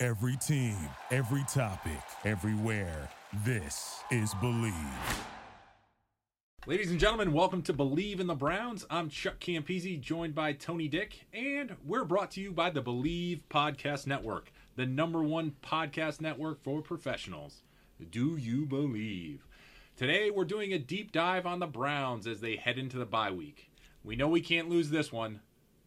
Every 0.00 0.36
team, 0.36 0.76
every 1.10 1.42
topic, 1.52 1.98
everywhere. 2.24 3.10
This 3.44 4.04
is 4.12 4.32
Bleav. 4.34 4.72
Ladies 6.66 6.92
and 6.92 7.00
gentlemen, 7.00 7.32
welcome 7.32 7.62
to 7.62 7.74
Bleav 7.74 8.20
in 8.20 8.28
the 8.28 8.36
Browns. 8.36 8.86
I'm 8.90 9.08
Chuck 9.08 9.40
Campese, 9.40 10.00
joined 10.00 10.36
by 10.36 10.52
Tony 10.52 10.86
Dick, 10.86 11.26
and 11.32 11.74
we're 11.84 12.04
brought 12.04 12.30
to 12.32 12.40
you 12.40 12.52
by 12.52 12.70
the 12.70 12.80
Bleav 12.80 13.40
Podcast 13.50 14.06
Network, 14.06 14.52
the 14.76 14.86
number 14.86 15.20
one 15.20 15.56
podcast 15.64 16.20
network 16.20 16.62
for 16.62 16.80
professionals. 16.80 17.64
Do 18.08 18.36
you 18.36 18.66
believe? 18.66 19.48
Today, 19.96 20.30
we're 20.30 20.44
doing 20.44 20.72
a 20.72 20.78
deep 20.78 21.10
dive 21.10 21.44
on 21.44 21.58
the 21.58 21.66
Browns 21.66 22.28
as 22.28 22.40
they 22.40 22.54
head 22.54 22.78
into 22.78 22.98
the 22.98 23.04
bye 23.04 23.32
week. 23.32 23.68
We 24.04 24.14
know 24.14 24.28
we 24.28 24.42
can't 24.42 24.68
lose 24.68 24.90
this 24.90 25.10
one, 25.10 25.40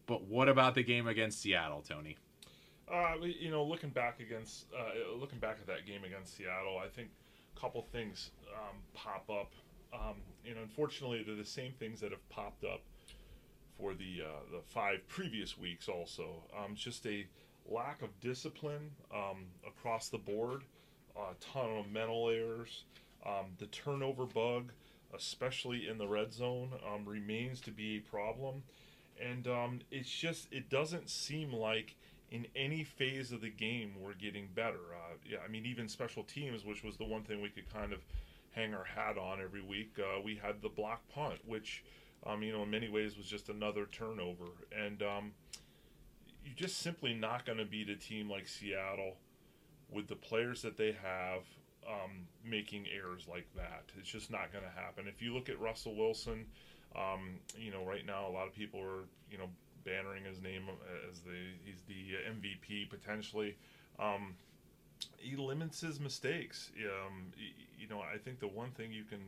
but 0.04 0.24
what 0.26 0.50
about 0.50 0.74
the 0.74 0.82
game 0.82 1.06
against 1.06 1.40
Seattle, 1.40 1.80
Tony? 1.80 2.18
Uh, 2.92 3.14
you 3.22 3.50
know, 3.50 3.64
looking 3.64 3.88
back 3.88 4.20
against, 4.20 4.66
uh, 4.78 5.16
looking 5.18 5.38
back 5.38 5.56
at 5.58 5.66
that 5.66 5.86
game 5.86 6.04
against 6.04 6.36
Seattle, 6.36 6.78
I 6.78 6.88
think 6.88 7.08
a 7.56 7.60
couple 7.60 7.80
things 7.90 8.30
um, 8.54 8.76
pop 8.92 9.30
up. 9.30 9.52
Um, 9.94 10.16
and 10.46 10.58
unfortunately, 10.58 11.22
they're 11.26 11.34
the 11.34 11.44
same 11.44 11.72
things 11.72 12.00
that 12.00 12.10
have 12.10 12.28
popped 12.28 12.64
up 12.64 12.82
for 13.78 13.94
the 13.94 14.22
uh, 14.26 14.40
the 14.50 14.60
five 14.66 15.06
previous 15.08 15.56
weeks. 15.56 15.88
Also, 15.88 16.42
um, 16.58 16.74
just 16.74 17.06
a 17.06 17.26
lack 17.66 18.02
of 18.02 18.08
discipline 18.20 18.90
um, 19.14 19.46
across 19.66 20.10
the 20.10 20.18
board, 20.18 20.62
a 21.16 21.34
ton 21.40 21.70
of 21.78 21.90
mental 21.90 22.28
errors. 22.28 22.84
Um, 23.24 23.52
the 23.58 23.66
turnover 23.66 24.26
bug, 24.26 24.72
especially 25.16 25.88
in 25.88 25.96
the 25.96 26.08
red 26.08 26.32
zone, 26.34 26.72
um, 26.92 27.06
remains 27.06 27.60
to 27.62 27.70
be 27.70 27.96
a 27.96 28.00
problem, 28.00 28.64
and 29.18 29.46
it's 29.90 30.10
just 30.10 30.48
it 30.52 30.68
doesn't 30.68 31.08
seem 31.08 31.54
like 31.54 31.96
in 32.32 32.46
any 32.56 32.82
phase 32.82 33.30
of 33.30 33.42
the 33.42 33.50
game 33.50 33.92
we're 34.00 34.14
getting 34.14 34.48
better. 34.54 34.80
Uh, 34.94 35.16
yeah, 35.24 35.36
I 35.44 35.48
mean 35.48 35.66
even 35.66 35.86
special 35.86 36.24
teams, 36.24 36.64
which 36.64 36.82
was 36.82 36.96
the 36.96 37.04
one 37.04 37.22
thing 37.22 37.42
we 37.42 37.50
could 37.50 37.72
kind 37.72 37.92
of 37.92 38.00
hang 38.52 38.74
our 38.74 38.84
hat 38.84 39.18
on 39.18 39.40
every 39.40 39.60
week. 39.60 39.92
Uh, 39.98 40.20
we 40.20 40.36
had 40.36 40.62
the 40.62 40.70
block 40.70 41.02
punt, 41.10 41.40
which 41.46 41.84
um, 42.26 42.42
you 42.42 42.52
know 42.52 42.62
in 42.62 42.70
many 42.70 42.88
ways 42.88 43.18
was 43.18 43.26
just 43.26 43.50
another 43.50 43.86
turnover, 43.92 44.46
and 44.76 45.02
um, 45.02 45.32
you're 46.42 46.56
just 46.56 46.78
simply 46.78 47.12
not 47.12 47.44
going 47.44 47.58
to 47.58 47.66
beat 47.66 47.90
a 47.90 47.96
team 47.96 48.30
like 48.30 48.48
Seattle 48.48 49.18
with 49.90 50.08
the 50.08 50.16
players 50.16 50.62
that 50.62 50.76
they 50.76 50.92
have. 50.92 51.42
Um, 51.84 52.28
making 52.44 52.86
errors 52.96 53.26
like 53.28 53.48
that, 53.56 53.82
it's 53.98 54.08
just 54.08 54.30
not 54.30 54.52
going 54.52 54.62
to 54.62 54.70
happen. 54.70 55.08
If 55.08 55.20
you 55.20 55.34
look 55.34 55.48
at 55.48 55.58
Russell 55.58 55.96
Wilson, 55.96 56.46
um, 56.94 57.40
you 57.58 57.72
know, 57.72 57.84
right 57.84 58.06
now 58.06 58.28
a 58.28 58.30
lot 58.30 58.46
of 58.46 58.54
people 58.54 58.78
are, 58.78 59.02
you 59.28 59.36
know, 59.36 59.48
bannering 59.84 60.24
his 60.24 60.40
name 60.40 60.68
as 61.10 61.20
the 61.20 61.30
he's 61.64 61.82
the 61.88 62.16
MVP 62.30 62.90
potentially. 62.90 63.56
Um, 63.98 64.34
he 65.18 65.36
limits 65.36 65.80
his 65.80 66.00
mistakes. 66.00 66.70
Um, 66.76 67.32
you 67.78 67.88
know, 67.88 68.00
I 68.00 68.18
think 68.18 68.40
the 68.40 68.48
one 68.48 68.70
thing 68.70 68.92
you 68.92 69.04
can 69.04 69.20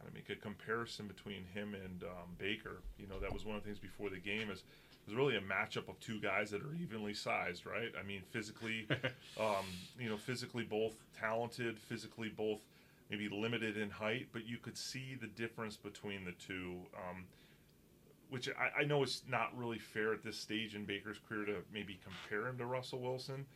kind 0.00 0.08
of 0.08 0.14
make 0.14 0.30
a 0.30 0.40
comparison 0.40 1.06
between 1.06 1.44
him 1.54 1.74
and 1.74 2.02
um, 2.04 2.36
Baker. 2.38 2.80
You 2.98 3.06
know, 3.06 3.18
that 3.20 3.32
was 3.32 3.44
one 3.44 3.56
of 3.56 3.62
the 3.62 3.66
things 3.66 3.78
before 3.78 4.10
the 4.10 4.18
game 4.18 4.50
is 4.50 4.58
it 4.58 5.06
was 5.06 5.14
really 5.14 5.36
a 5.36 5.40
matchup 5.40 5.88
of 5.88 5.98
two 6.00 6.20
guys 6.20 6.50
that 6.50 6.62
are 6.62 6.74
evenly 6.80 7.14
sized, 7.14 7.66
right? 7.66 7.92
I 7.98 8.06
mean, 8.06 8.22
physically, 8.30 8.86
um, 9.40 9.66
you 9.98 10.08
know, 10.08 10.16
physically 10.16 10.64
both 10.64 10.94
talented, 11.18 11.78
physically 11.78 12.28
both 12.28 12.60
maybe 13.10 13.28
limited 13.28 13.76
in 13.76 13.90
height, 13.90 14.28
but 14.32 14.46
you 14.46 14.56
could 14.56 14.78
see 14.78 15.16
the 15.20 15.26
difference 15.26 15.76
between 15.76 16.24
the 16.24 16.32
two. 16.32 16.76
Um, 16.94 17.24
which 18.30 18.48
I, 18.48 18.82
I, 18.82 18.84
know 18.84 19.02
it's 19.02 19.22
not 19.28 19.56
really 19.56 19.78
fair 19.78 20.12
at 20.12 20.22
this 20.24 20.38
stage 20.38 20.74
in 20.74 20.84
Baker's 20.84 21.18
career 21.28 21.44
to 21.46 21.56
maybe 21.72 21.98
compare 22.02 22.48
him 22.48 22.58
to 22.58 22.66
Russell 22.66 23.00
Wilson, 23.00 23.46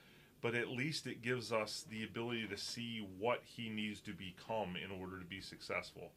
but 0.42 0.54
at 0.54 0.68
least 0.68 1.06
it 1.06 1.22
gives 1.22 1.52
us 1.52 1.84
the 1.90 2.04
ability 2.04 2.46
to 2.48 2.56
see 2.56 3.06
what 3.18 3.40
he 3.44 3.68
needs 3.68 4.00
to 4.02 4.12
become 4.12 4.76
in 4.76 4.90
order 5.00 5.18
to 5.18 5.24
be 5.24 5.40
successful. 5.40 6.10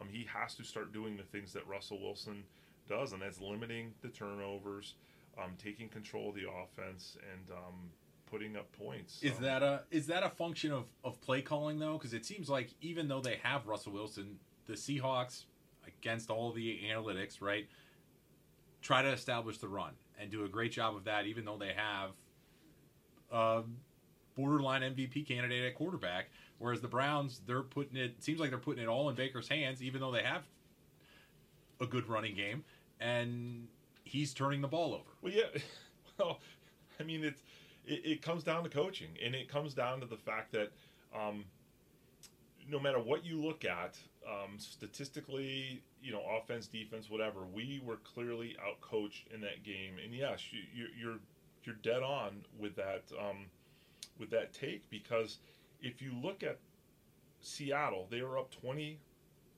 Um, 0.00 0.08
he 0.10 0.26
has 0.32 0.54
to 0.54 0.64
start 0.64 0.92
doing 0.92 1.16
the 1.16 1.22
things 1.22 1.52
that 1.52 1.66
Russell 1.66 2.00
Wilson 2.00 2.44
does, 2.88 3.12
and 3.12 3.22
that's 3.22 3.40
limiting 3.40 3.92
the 4.02 4.08
turnovers, 4.08 4.94
um, 5.38 5.52
taking 5.62 5.88
control 5.88 6.30
of 6.30 6.34
the 6.34 6.46
offense, 6.48 7.16
and 7.32 7.50
um, 7.50 7.90
putting 8.30 8.56
up 8.56 8.70
points. 8.72 9.22
Is 9.22 9.38
that 9.38 9.62
a 9.62 9.82
is 9.90 10.06
that 10.06 10.22
a 10.22 10.30
function 10.30 10.72
of, 10.72 10.84
of 11.04 11.20
play 11.20 11.42
calling 11.42 11.78
though? 11.78 11.94
Because 11.98 12.14
it 12.14 12.24
seems 12.24 12.48
like 12.48 12.70
even 12.80 13.08
though 13.08 13.20
they 13.20 13.38
have 13.42 13.66
Russell 13.66 13.92
Wilson, 13.92 14.38
the 14.66 14.74
Seahawks 14.74 15.44
against 15.86 16.30
all 16.30 16.52
the 16.52 16.80
analytics, 16.90 17.40
right? 17.40 17.68
Try 18.84 19.02
to 19.02 19.08
establish 19.08 19.58
the 19.58 19.66
run 19.66 19.94
and 20.20 20.30
do 20.30 20.44
a 20.44 20.48
great 20.48 20.70
job 20.70 20.94
of 20.94 21.04
that, 21.04 21.26
even 21.26 21.44
though 21.44 21.56
they 21.56 21.72
have 21.74 22.10
a 23.32 23.62
borderline 24.36 24.82
MVP 24.82 25.26
candidate 25.26 25.64
at 25.64 25.74
quarterback. 25.74 26.26
Whereas 26.58 26.80
the 26.80 26.88
Browns, 26.88 27.40
they're 27.46 27.62
putting 27.62 27.96
it 27.96 28.22
seems 28.22 28.38
like 28.38 28.50
they're 28.50 28.58
putting 28.58 28.84
it 28.84 28.86
all 28.86 29.08
in 29.08 29.16
Baker's 29.16 29.48
hands, 29.48 29.82
even 29.82 30.00
though 30.00 30.12
they 30.12 30.22
have 30.22 30.44
a 31.80 31.86
good 31.86 32.08
running 32.08 32.36
game, 32.36 32.62
and 33.00 33.66
he's 34.04 34.32
turning 34.32 34.60
the 34.60 34.68
ball 34.68 34.94
over. 34.94 35.10
Well, 35.20 35.32
yeah, 35.32 35.60
well, 36.18 36.38
I 37.00 37.02
mean 37.02 37.24
it's 37.24 37.42
it, 37.86 38.02
it 38.04 38.22
comes 38.22 38.44
down 38.44 38.62
to 38.64 38.70
coaching, 38.70 39.10
and 39.24 39.34
it 39.34 39.48
comes 39.48 39.74
down 39.74 40.00
to 40.00 40.06
the 40.06 40.16
fact 40.18 40.52
that. 40.52 40.70
Um, 41.18 41.44
no 42.66 42.80
matter 42.80 42.98
what 42.98 43.26
you 43.26 43.38
look 43.38 43.66
at, 43.66 43.98
um, 44.26 44.58
statistically, 44.58 45.82
you 46.04 46.12
know, 46.12 46.22
offense, 46.38 46.66
defense, 46.66 47.08
whatever, 47.08 47.40
we 47.52 47.80
were 47.82 47.96
clearly 47.96 48.56
outcoached 48.60 49.32
in 49.32 49.40
that 49.40 49.64
game. 49.64 49.94
And 50.02 50.14
yes, 50.14 50.40
you, 50.52 50.84
are 50.84 50.88
you're 50.96 51.18
you're 51.64 51.76
dead 51.76 52.02
on 52.02 52.44
with 52.58 52.76
that 52.76 53.04
um, 53.18 53.46
with 54.18 54.30
that 54.30 54.52
take 54.52 54.88
because 54.90 55.38
if 55.80 56.02
you 56.02 56.12
look 56.22 56.42
at 56.42 56.58
Seattle, 57.40 58.06
they 58.10 58.20
were 58.20 58.38
up 58.38 58.50
twenty 58.50 59.00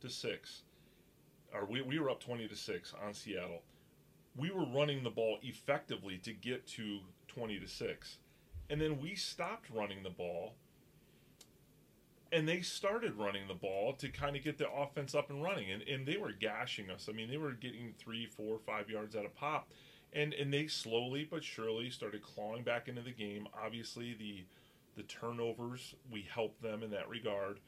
to 0.01 0.09
six, 0.09 0.63
or 1.53 1.67
we 1.67 1.83
we 1.83 1.99
were 1.99 2.11
up 2.11 2.21
twenty 2.21 2.47
to 2.47 2.57
six 2.57 2.95
on 3.05 3.13
Seattle. 3.13 3.63
We 4.37 4.51
were 4.51 4.67
running 4.67 5.03
the 5.03 5.11
ball 5.11 5.39
effectively 5.43 6.19
to 6.19 6.33
get 6.33 6.65
to 6.69 7.01
twenty 7.27 7.59
to 7.59 7.67
six, 7.67 8.19
and 8.71 8.81
then 8.81 9.01
we 9.01 9.17
stopped 9.17 9.69
running 9.75 10.05
the 10.05 10.11
ball 10.11 10.55
and 12.33 12.49
they 12.49 12.61
started 12.61 13.15
running 13.15 13.49
the 13.49 13.55
ball 13.55 13.93
to 13.95 14.09
kind 14.09 14.37
of 14.37 14.43
get 14.43 14.59
the 14.59 14.71
offense 14.71 15.15
up 15.15 15.31
and 15.31 15.43
running 15.43 15.71
and, 15.71 15.83
and 15.83 16.07
they 16.07 16.17
were 16.17 16.33
gashing 16.33 16.91
us. 16.91 17.09
I 17.09 17.13
mean 17.13 17.29
they 17.31 17.37
were 17.37 17.53
getting 17.53 17.95
three 17.99 18.27
four 18.27 18.59
five 18.59 18.91
yards 18.91 19.15
at 19.15 19.25
a 19.25 19.31
pop 19.31 19.69
and 20.13 20.33
and 20.35 20.53
they 20.53 20.67
slowly 20.67 21.27
but 21.29 21.45
surely 21.45 21.91
started 21.91 22.23
clawing 22.23 22.63
back 22.63 22.89
into 22.89 23.03
the 23.03 23.13
game. 23.13 23.47
Obviously 23.65 24.15
the 24.15 24.45
the 24.97 25.03
turnovers 25.05 25.95
we 26.11 26.27
helped 26.33 26.63
them 26.63 26.83
in 26.83 26.91
that 26.91 27.09
regard. 27.09 27.61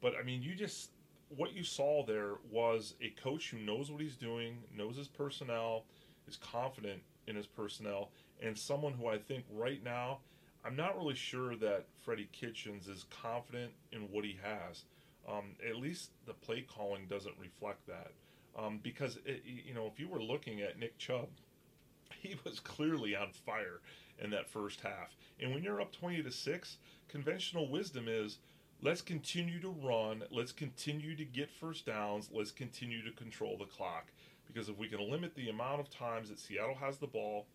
But 0.00 0.14
i 0.18 0.22
mean 0.22 0.42
you 0.42 0.54
just 0.54 0.90
what 1.28 1.52
you 1.54 1.64
saw 1.64 2.04
there 2.04 2.34
was 2.50 2.94
a 3.00 3.10
coach 3.20 3.50
who 3.50 3.58
knows 3.58 3.90
what 3.90 4.00
he's 4.00 4.16
doing 4.16 4.58
knows 4.76 4.96
his 4.96 5.08
personnel 5.08 5.84
is 6.28 6.36
confident 6.36 7.02
in 7.26 7.36
his 7.36 7.46
personnel 7.46 8.10
and 8.40 8.56
someone 8.56 8.92
who 8.92 9.06
i 9.06 9.18
think 9.18 9.44
right 9.50 9.82
now 9.82 10.18
I'm 10.64 10.76
not 10.76 10.96
really 10.96 11.14
sure 11.14 11.56
that 11.56 11.84
Freddie 12.00 12.28
Kitchens 12.32 12.88
is 12.88 13.04
confident 13.10 13.72
in 13.92 14.02
what 14.10 14.24
he 14.24 14.38
has. 14.42 14.84
Um, 15.28 15.56
at 15.66 15.76
least 15.76 16.10
the 16.26 16.32
play 16.32 16.62
calling 16.62 17.06
doesn't 17.06 17.34
reflect 17.38 17.86
that. 17.86 18.12
Um, 18.56 18.80
because 18.82 19.18
it, 19.26 19.42
you 19.44 19.74
know, 19.74 19.86
if 19.86 19.98
you 19.98 20.08
were 20.08 20.22
looking 20.22 20.62
at 20.62 20.78
Nick 20.78 20.96
Chubb, 20.96 21.28
he 22.20 22.36
was 22.44 22.60
clearly 22.60 23.14
on 23.14 23.32
fire 23.44 23.80
in 24.18 24.30
that 24.30 24.48
first 24.48 24.80
half. 24.80 25.16
And 25.40 25.52
when 25.52 25.62
you're 25.62 25.80
up 25.80 25.92
20 25.92 26.22
to 26.22 26.30
six, 26.30 26.78
conventional 27.08 27.68
wisdom 27.68 28.06
is 28.08 28.38
let's 28.80 29.02
continue 29.02 29.60
to 29.60 29.68
run, 29.68 30.22
let's 30.30 30.52
continue 30.52 31.16
to 31.16 31.24
get 31.24 31.50
first 31.50 31.86
downs, 31.86 32.30
let's 32.32 32.52
continue 32.52 33.02
to 33.04 33.10
control 33.10 33.58
the 33.58 33.64
clock. 33.64 34.12
Because 34.46 34.68
if 34.68 34.78
we 34.78 34.88
can 34.88 35.10
limit 35.10 35.34
the 35.34 35.48
amount 35.48 35.80
of 35.80 35.90
times 35.90 36.28
that 36.28 36.38
Seattle 36.38 36.76
has 36.76 36.98
the 36.98 37.06
ball, 37.06 37.46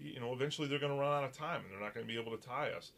you 0.00 0.20
know, 0.20 0.32
eventually 0.32 0.68
they're 0.68 0.78
going 0.78 0.92
to 0.92 0.98
run 0.98 1.12
out 1.12 1.24
of 1.24 1.32
time 1.32 1.62
and 1.62 1.72
they're 1.72 1.80
not 1.80 1.94
going 1.94 2.06
to 2.06 2.12
be 2.12 2.18
able 2.18 2.36
to 2.36 2.46
tie 2.46 2.70
us. 2.70 2.92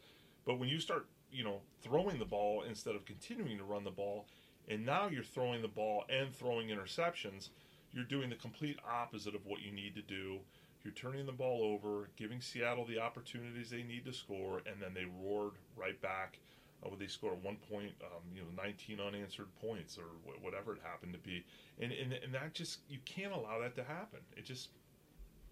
But 0.45 0.59
when 0.59 0.69
you 0.69 0.79
start, 0.79 1.07
you 1.31 1.43
know, 1.43 1.61
throwing 1.81 2.19
the 2.19 2.25
ball 2.25 2.63
instead 2.67 2.95
of 2.95 3.05
continuing 3.05 3.57
to 3.57 3.63
run 3.63 3.83
the 3.83 3.91
ball, 3.91 4.27
and 4.67 4.85
now 4.85 5.07
you're 5.07 5.23
throwing 5.23 5.61
the 5.61 5.67
ball 5.67 6.03
and 6.09 6.33
throwing 6.33 6.67
interceptions, 6.69 7.49
you're 7.91 8.03
doing 8.05 8.29
the 8.29 8.35
complete 8.35 8.77
opposite 8.89 9.35
of 9.35 9.45
what 9.45 9.61
you 9.61 9.71
need 9.71 9.95
to 9.95 10.01
do. 10.01 10.39
you're 10.83 10.93
turning 10.93 11.25
the 11.25 11.31
ball 11.33 11.63
over, 11.63 12.09
giving 12.15 12.39
Seattle 12.39 12.85
the 12.85 12.99
opportunities 12.99 13.69
they 13.69 13.83
need 13.83 14.05
to 14.05 14.13
score, 14.13 14.61
and 14.65 14.81
then 14.81 14.93
they 14.93 15.05
roared 15.21 15.53
right 15.75 15.99
back. 16.01 16.39
Uh, 16.85 16.89
they 16.97 17.07
score 17.07 17.33
at 17.33 17.43
one 17.43 17.57
point, 17.69 17.91
um, 18.03 18.21
you 18.33 18.41
know, 18.41 18.47
19 18.63 18.99
unanswered 18.99 19.47
points 19.59 19.97
or 19.97 20.05
wh- 20.25 20.41
whatever 20.43 20.73
it 20.73 20.81
happened 20.83 21.11
to 21.13 21.19
be, 21.19 21.43
and, 21.81 21.91
and 21.91 22.13
and 22.13 22.33
that 22.33 22.53
just 22.53 22.79
you 22.87 22.99
can't 23.05 23.33
allow 23.33 23.59
that 23.59 23.75
to 23.75 23.83
happen. 23.83 24.19
It 24.37 24.45
just 24.45 24.69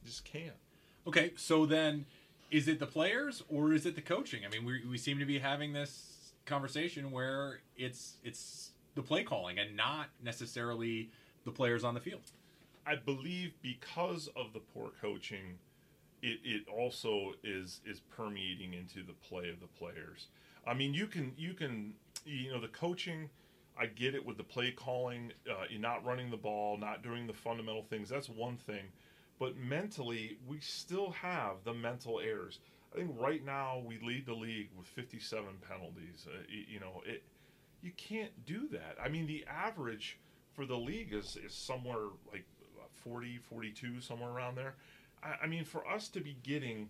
just 0.06 0.24
can't. 0.24 0.56
Okay, 1.08 1.34
so 1.36 1.66
then 1.66 2.06
is 2.52 2.68
it 2.68 2.80
the 2.80 2.88
players 2.88 3.44
or 3.50 3.74
is 3.74 3.86
it 3.86 3.96
the 3.96 4.02
coaching? 4.02 4.42
I 4.46 4.50
mean, 4.50 4.66
we, 4.66 4.84
we 4.90 4.98
seem 4.98 5.20
to 5.20 5.26
be 5.26 5.40
having 5.40 5.74
this 5.74 6.32
conversation 6.46 7.12
where 7.12 7.60
it's 7.76 8.14
it's 8.24 8.72
the 8.96 9.02
play 9.02 9.24
calling 9.24 9.60
and 9.60 9.76
not 9.76 10.08
necessarily 10.24 11.10
the 11.44 11.52
players 11.52 11.84
on 11.84 11.94
the 11.94 12.00
field. 12.00 12.22
I 12.88 12.96
believe 12.96 13.54
because 13.62 14.30
of 14.36 14.54
the 14.54 14.60
poor 14.60 14.92
coaching, 15.02 15.58
it, 16.22 16.40
it 16.44 16.68
also 16.68 17.34
is 17.44 17.82
is 17.86 18.00
permeating 18.00 18.74
into 18.74 19.04
the 19.04 19.14
play 19.28 19.50
of 19.50 19.60
the 19.60 19.68
players. 19.68 20.28
I 20.68 20.74
mean, 20.74 20.94
you 20.94 21.08
can 21.08 21.34
you 21.38 21.54
can 21.54 21.94
you 22.26 22.52
know 22.52 22.62
the 22.62 22.68
coaching. 22.68 23.30
I 23.78 23.88
get 23.88 24.16
it 24.16 24.26
with 24.26 24.38
the 24.38 24.44
play 24.44 24.72
calling. 24.72 25.34
Uh, 25.50 25.66
not 25.78 26.06
running 26.06 26.32
the 26.32 26.38
ball, 26.38 26.78
not 26.78 27.04
doing 27.04 27.28
the 27.28 27.34
fundamental 27.34 27.84
things. 27.84 28.08
That's 28.10 28.30
one 28.30 28.58
thing, 28.58 28.86
but 29.40 29.58
mentally, 29.58 30.38
we 30.48 30.60
still 30.60 31.12
have 31.12 31.64
the 31.64 31.74
mental 31.74 32.20
errors. 32.20 32.60
I 32.94 32.98
think 32.98 33.12
right 33.20 33.44
now 33.44 33.84
we 33.86 34.00
lead 34.00 34.26
the 34.26 34.34
league 34.34 34.70
with 34.78 34.88
57 34.88 35.46
penalties. 35.68 36.28
Uh, 36.28 36.38
you, 36.48 36.80
know, 36.80 37.02
it 37.06 37.24
you 37.82 37.92
can't 37.98 38.32
do 38.46 38.68
that. 38.70 38.96
I 39.04 39.10
mean, 39.10 39.28
the 39.28 39.46
average 39.48 40.18
for 40.54 40.66
the 40.66 40.78
league 40.78 41.14
is 41.14 41.38
is 41.46 41.54
somewhere 41.54 42.08
like 42.32 42.46
40, 43.04 43.38
42, 43.50 44.02
somewhere 44.02 44.30
around 44.30 44.56
there. 44.56 44.76
I, 45.22 45.44
I 45.44 45.48
mean, 45.48 45.66
for 45.66 45.86
us 45.88 46.08
to 46.10 46.22
be 46.22 46.38
getting 46.44 46.90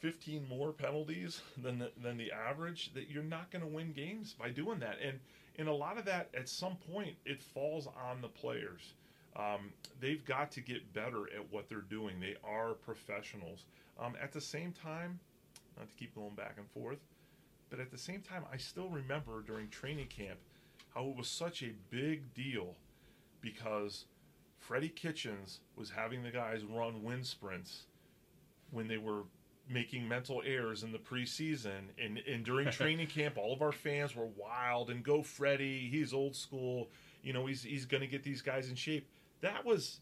15 0.00 0.48
more 0.48 0.72
penalties 0.72 1.42
than 1.62 1.78
the, 1.78 1.92
than 2.02 2.16
the 2.16 2.32
average, 2.32 2.92
that 2.94 3.10
you're 3.10 3.22
not 3.22 3.50
going 3.50 3.62
to 3.62 3.68
win 3.68 3.92
games 3.92 4.34
by 4.38 4.50
doing 4.50 4.78
that. 4.80 4.96
And 5.04 5.20
and 5.58 5.68
a 5.68 5.72
lot 5.72 5.98
of 5.98 6.06
that, 6.06 6.30
at 6.34 6.48
some 6.48 6.76
point, 6.76 7.14
it 7.26 7.42
falls 7.42 7.86
on 7.86 8.22
the 8.22 8.28
players. 8.28 8.94
Um, 9.36 9.72
they've 10.00 10.24
got 10.24 10.50
to 10.52 10.60
get 10.60 10.92
better 10.92 11.24
at 11.34 11.50
what 11.50 11.68
they're 11.68 11.80
doing. 11.80 12.20
They 12.20 12.36
are 12.44 12.74
professionals. 12.74 13.64
Um, 13.98 14.14
at 14.22 14.32
the 14.32 14.40
same 14.40 14.72
time, 14.72 15.18
not 15.78 15.88
to 15.88 15.94
keep 15.94 16.14
going 16.14 16.34
back 16.34 16.56
and 16.58 16.68
forth, 16.70 16.98
but 17.70 17.80
at 17.80 17.90
the 17.90 17.98
same 17.98 18.20
time, 18.20 18.44
I 18.52 18.58
still 18.58 18.88
remember 18.88 19.40
during 19.40 19.68
training 19.68 20.08
camp 20.08 20.38
how 20.94 21.06
it 21.06 21.16
was 21.16 21.28
such 21.28 21.62
a 21.62 21.72
big 21.90 22.34
deal 22.34 22.74
because 23.40 24.04
Freddie 24.58 24.90
Kitchens 24.90 25.60
was 25.76 25.90
having 25.90 26.22
the 26.22 26.30
guys 26.30 26.64
run 26.64 27.02
wind 27.02 27.26
sprints 27.26 27.86
when 28.70 28.88
they 28.88 28.98
were 28.98 29.22
making 29.68 30.06
mental 30.06 30.42
errors 30.44 30.82
in 30.82 30.92
the 30.92 30.98
preseason 30.98 31.88
and, 32.02 32.18
and 32.30 32.44
during 32.44 32.70
training 32.70 33.06
camp 33.06 33.38
all 33.38 33.52
of 33.52 33.62
our 33.62 33.72
fans 33.72 34.14
were 34.14 34.28
wild 34.36 34.90
and 34.90 35.02
go 35.02 35.22
Freddie 35.22 35.88
he's 35.90 36.12
old 36.12 36.34
school 36.34 36.88
you 37.22 37.32
know 37.32 37.46
he's 37.46 37.62
he's 37.62 37.86
going 37.86 38.00
to 38.00 38.06
get 38.06 38.22
these 38.22 38.42
guys 38.42 38.68
in 38.68 38.74
shape 38.74 39.08
that 39.42 39.64
was 39.64 40.00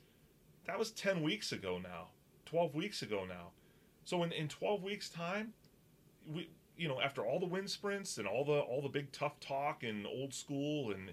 that 0.67 0.79
was 0.79 0.93
10 0.93 1.23
weeks 1.23 1.51
ago 1.53 1.81
now 1.83 2.09
12 2.51 2.75
weeks 2.75 3.03
ago 3.03 3.25
now. 3.29 3.51
So 4.05 4.25
in, 4.25 4.33
in 4.33 4.49
12 4.49 4.83
weeks 4.83 5.09
time 5.09 5.53
we 6.27 6.51
you 6.77 6.89
know 6.89 7.01
after 7.01 7.25
all 7.25 7.39
the 7.39 7.47
wind 7.47 7.69
sprints 7.69 8.19
and 8.19 8.27
all 8.27 8.45
the 8.45 8.59
all 8.61 8.83
the 8.83 8.89
big 8.89 9.11
tough 9.13 9.39
talk 9.41 9.83
and 9.83 10.07
old 10.07 10.33
school 10.35 10.93
and 10.93 11.11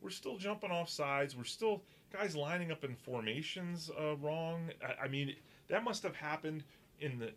we're 0.00 0.10
still 0.10 0.36
jumping 0.36 0.70
off 0.70 0.88
sides 0.88 1.36
we're 1.36 1.44
still 1.44 1.82
guys 2.12 2.36
lining 2.36 2.70
up 2.70 2.84
in 2.84 2.94
formations 2.94 3.90
uh, 4.00 4.16
wrong. 4.16 4.70
I, 4.82 5.04
I 5.04 5.08
mean 5.08 5.34
that 5.68 5.84
must 5.84 6.02
have 6.02 6.16
happened 6.16 6.64
in 7.00 7.18
the 7.18 7.32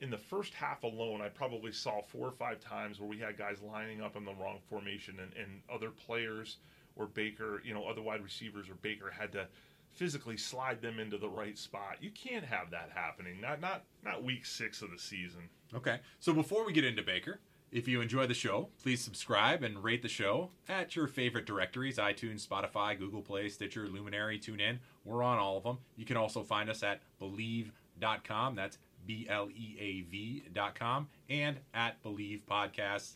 in 0.00 0.10
the 0.10 0.18
first 0.18 0.54
half 0.54 0.84
alone, 0.84 1.20
I 1.20 1.28
probably 1.28 1.72
saw 1.72 2.00
four 2.02 2.28
or 2.28 2.30
five 2.30 2.60
times 2.60 3.00
where 3.00 3.08
we 3.08 3.18
had 3.18 3.36
guys 3.36 3.60
lining 3.60 4.00
up 4.00 4.14
in 4.14 4.24
the 4.24 4.34
wrong 4.34 4.58
formation, 4.70 5.18
and, 5.18 5.32
and 5.34 5.60
other 5.68 5.90
players 5.90 6.58
or 6.98 7.06
Baker, 7.06 7.62
you 7.64 7.72
know, 7.72 7.84
other 7.84 8.02
wide 8.02 8.22
receivers 8.22 8.68
or 8.68 8.74
Baker 8.74 9.10
had 9.10 9.32
to 9.32 9.46
physically 9.92 10.36
slide 10.36 10.82
them 10.82 10.98
into 10.98 11.16
the 11.16 11.28
right 11.28 11.56
spot. 11.56 11.96
You 12.00 12.10
can't 12.10 12.44
have 12.44 12.70
that 12.70 12.90
happening. 12.94 13.40
Not 13.40 13.60
not 13.60 13.84
not 14.04 14.22
week 14.22 14.44
six 14.44 14.82
of 14.82 14.90
the 14.90 14.98
season. 14.98 15.48
Okay, 15.74 16.00
so 16.20 16.32
before 16.32 16.66
we 16.66 16.72
get 16.72 16.84
into 16.84 17.02
Baker, 17.02 17.40
if 17.70 17.86
you 17.86 18.00
enjoy 18.00 18.26
the 18.26 18.34
show, 18.34 18.68
please 18.82 19.00
subscribe 19.00 19.62
and 19.62 19.82
rate 19.82 20.02
the 20.02 20.08
show 20.08 20.50
at 20.68 20.96
your 20.96 21.06
favorite 21.06 21.46
directories 21.46 21.98
iTunes, 21.98 22.46
Spotify, 22.46 22.98
Google 22.98 23.22
Play, 23.22 23.48
Stitcher, 23.48 23.86
Luminary, 23.88 24.38
TuneIn. 24.38 24.78
We're 25.04 25.22
on 25.22 25.38
all 25.38 25.58
of 25.58 25.64
them. 25.64 25.78
You 25.96 26.04
can 26.04 26.16
also 26.16 26.42
find 26.42 26.70
us 26.70 26.82
at 26.82 27.00
Bleav.com. 27.20 28.54
That's 28.54 28.78
B 29.06 29.26
L 29.28 29.48
E 29.50 29.76
A 29.78 30.10
V 30.10 30.44
dot 30.52 30.74
com, 30.74 31.08
and 31.28 31.56
at 31.74 32.02
Bleav 32.02 32.42
Podcasts, 32.50 33.14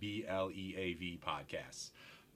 B 0.00 0.24
L 0.26 0.50
E 0.50 0.74
A 0.76 0.94
V 0.94 1.18
Podcasts. 1.24 1.90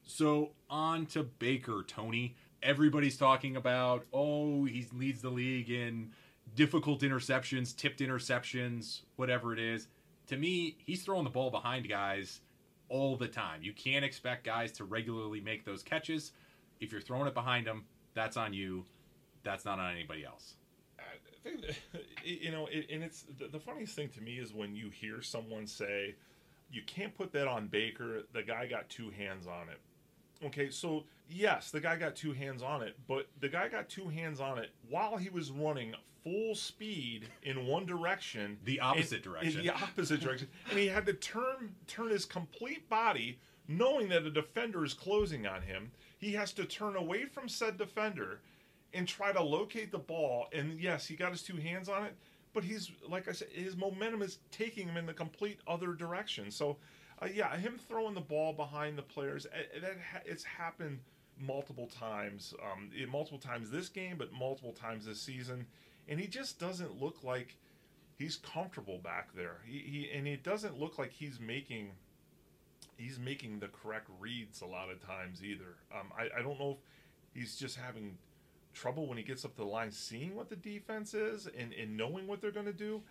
So 0.09 0.53
on 0.71 1.05
to 1.07 1.23
Baker, 1.23 1.85
Tony. 1.87 2.35
Everybody's 2.63 3.19
talking 3.19 3.57
about, 3.57 4.07
oh, 4.13 4.65
he 4.65 4.87
leads 4.93 5.21
the 5.21 5.29
league 5.29 5.71
in 5.71 6.13
difficult 6.57 7.03
interceptions, 7.03 7.77
tipped 7.77 8.01
interceptions, 8.01 9.03
whatever 9.17 9.53
it 9.53 9.59
is. 9.59 9.87
To 10.29 10.37
me, 10.39 10.79
he's 10.79 11.05
throwing 11.05 11.25
the 11.25 11.31
ball 11.31 11.51
behind 11.51 11.89
guys 11.89 12.41
all 12.89 13.17
the 13.17 13.29
time. 13.29 13.63
You 13.63 13.75
can't 13.75 14.03
expect 14.03 14.45
guys 14.45 14.73
to 14.73 14.85
regularly 14.85 15.43
make 15.43 15.67
those 15.67 15.83
catches. 15.83 16.33
If 16.81 16.91
you're 16.91 17.03
throwing 17.03 17.29
it 17.29 17.35
behind 17.35 17.67
them, 17.67 17.85
that's 18.15 18.39
on 18.39 18.55
you. 18.55 18.87
That's 19.43 19.67
not 19.67 19.79
on 19.79 19.93
anybody 19.93 20.25
else. 20.25 20.55
I 20.99 21.03
think 21.43 21.61
that, 21.67 21.77
you 22.25 22.51
know, 22.51 22.67
and 22.67 23.03
it's 23.03 23.27
the 23.39 23.61
funniest 23.61 23.95
thing 23.95 24.09
to 24.17 24.23
me 24.23 24.39
is 24.39 24.55
when 24.55 24.75
you 24.75 24.89
hear 24.89 25.21
someone 25.21 25.67
say, 25.67 26.17
"You 26.73 26.83
can't 26.87 27.15
put 27.15 27.31
that 27.33 27.47
on 27.47 27.67
Baker. 27.69 28.23
The 28.33 28.43
guy 28.43 28.67
got 28.67 28.89
two 28.89 29.11
hands 29.11 29.47
on 29.47 29.69
it." 29.69 29.79
Okay, 30.45 30.71
so 30.71 31.05
yes, 31.29 31.71
the 31.71 31.81
guy 31.81 31.97
got 31.97 32.15
two 32.15 32.33
hands 32.33 32.63
on 32.63 32.83
it, 32.83 32.97
but 33.09 33.27
the 33.41 33.49
guy 33.49 33.69
got 33.69 33.89
two 33.89 34.09
hands 34.09 34.41
on 34.41 34.59
it 34.59 34.71
while 34.89 35.17
he 35.17 35.29
was 35.31 35.51
running 35.51 35.95
full 36.23 36.55
speed 36.55 37.29
in 37.43 37.67
one 37.67 37.87
direction, 37.87 38.59
The 38.65 38.81
opposite 38.81 39.17
and- 39.17 39.25
direction. 39.25 39.61
In 39.61 39.67
the 39.67 39.73
opposite 39.75 40.21
direction, 40.21 40.49
and 40.71 40.79
he 40.79 40.87
had 40.87 41.07
to 41.07 41.13
turn 41.15 41.75
turn 41.87 42.11
his 42.11 42.25
complete 42.25 42.89
body, 42.89 43.39
knowing 43.67 44.09
that 44.11 44.23
a 44.25 44.31
defender 44.31 44.85
is 44.85 44.95
closing 44.95 45.47
on 45.47 45.63
him. 45.63 45.91
He 46.19 46.33
has 46.33 46.53
to 46.55 46.65
turn 46.65 46.97
away 46.97 47.25
from 47.27 47.49
said 47.49 47.77
defender 47.77 48.41
and 48.95 49.07
try 49.07 49.33
to 49.33 49.43
locate 49.43 49.93
the 49.93 49.99
ball. 49.99 50.49
And 50.53 50.81
yes, 50.81 51.07
he 51.07 51.15
got 51.17 51.33
his 51.33 51.43
two 51.43 51.57
hands 51.57 51.89
on 51.89 52.05
it, 52.05 52.17
but 52.55 52.65
he's 52.65 52.91
like 53.09 53.29
I 53.29 53.33
said, 53.33 53.49
his 53.51 53.77
momentum 53.77 54.23
is 54.23 54.39
taking 54.53 54.89
him 54.89 54.97
in 54.97 55.07
the 55.07 55.13
complete 55.15 55.59
other 55.67 55.93
direction. 55.95 56.51
So, 56.51 56.79
uh, 57.23 57.27
yeah, 57.33 57.57
him 57.57 57.79
throwing 57.89 58.15
the 58.15 58.21
ball 58.21 58.53
behind 58.53 58.97
the 58.97 59.03
players 59.03 59.47
that 59.81 59.97
ha- 60.13 60.23
it's 60.25 60.45
happened 60.45 61.01
multiple 61.41 61.87
times, 61.87 62.55
um, 62.63 62.91
multiple 63.11 63.39
times 63.39 63.71
this 63.71 63.89
game, 63.89 64.17
but 64.19 64.33
multiple 64.33 64.73
times 64.73 65.07
this 65.07 65.21
season, 65.21 65.67
and 66.09 66.21
he 66.21 66.27
just 66.27 66.59
doesn't 66.59 67.01
look 67.01 67.23
like 67.23 67.57
he's 68.19 68.37
comfortable 68.37 68.99
back 68.99 69.35
there. 69.35 69.59
He, 69.65 69.79
he 69.79 70.11
and 70.17 70.27
it 70.27 70.43
doesn't 70.43 70.79
look 70.79 70.99
like 70.99 71.13
he's 71.13 71.39
making 71.41 71.93
he's 72.97 73.19
making 73.19 73.61
the 73.61 73.69
correct 73.69 74.09
reads 74.21 74.61
a 74.61 74.67
lot 74.67 74.91
of 74.91 75.05
times 75.05 75.43
either. 75.43 75.77
Um, 75.93 76.09
I, 76.17 76.39
I 76.39 76.43
don't 76.43 76.59
know 76.59 76.79
if 77.35 77.41
he's 77.41 77.57
just 77.57 77.77
having 77.77 78.19
trouble 78.75 79.07
when 79.07 79.19
he 79.19 79.25
gets 79.25 79.45
up 79.45 79.57
the 79.57 79.65
line 79.65 79.91
seeing 79.91 80.35
what 80.35 80.49
the 80.49 80.57
defense 80.57 81.15
is 81.15 81.49
and, 81.59 81.73
and 81.73 81.97
knowing 81.97 82.27
what 82.27 82.41
they're 82.41 82.51
going 82.51 82.67
to 82.67 82.73
do. 82.73 83.03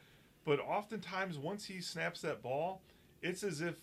But 0.46 0.60
oftentimes, 0.60 1.38
once 1.38 1.66
he 1.66 1.82
snaps 1.82 2.22
that 2.22 2.42
ball, 2.42 2.82
it's 3.22 3.44
as 3.44 3.62
if 3.62 3.76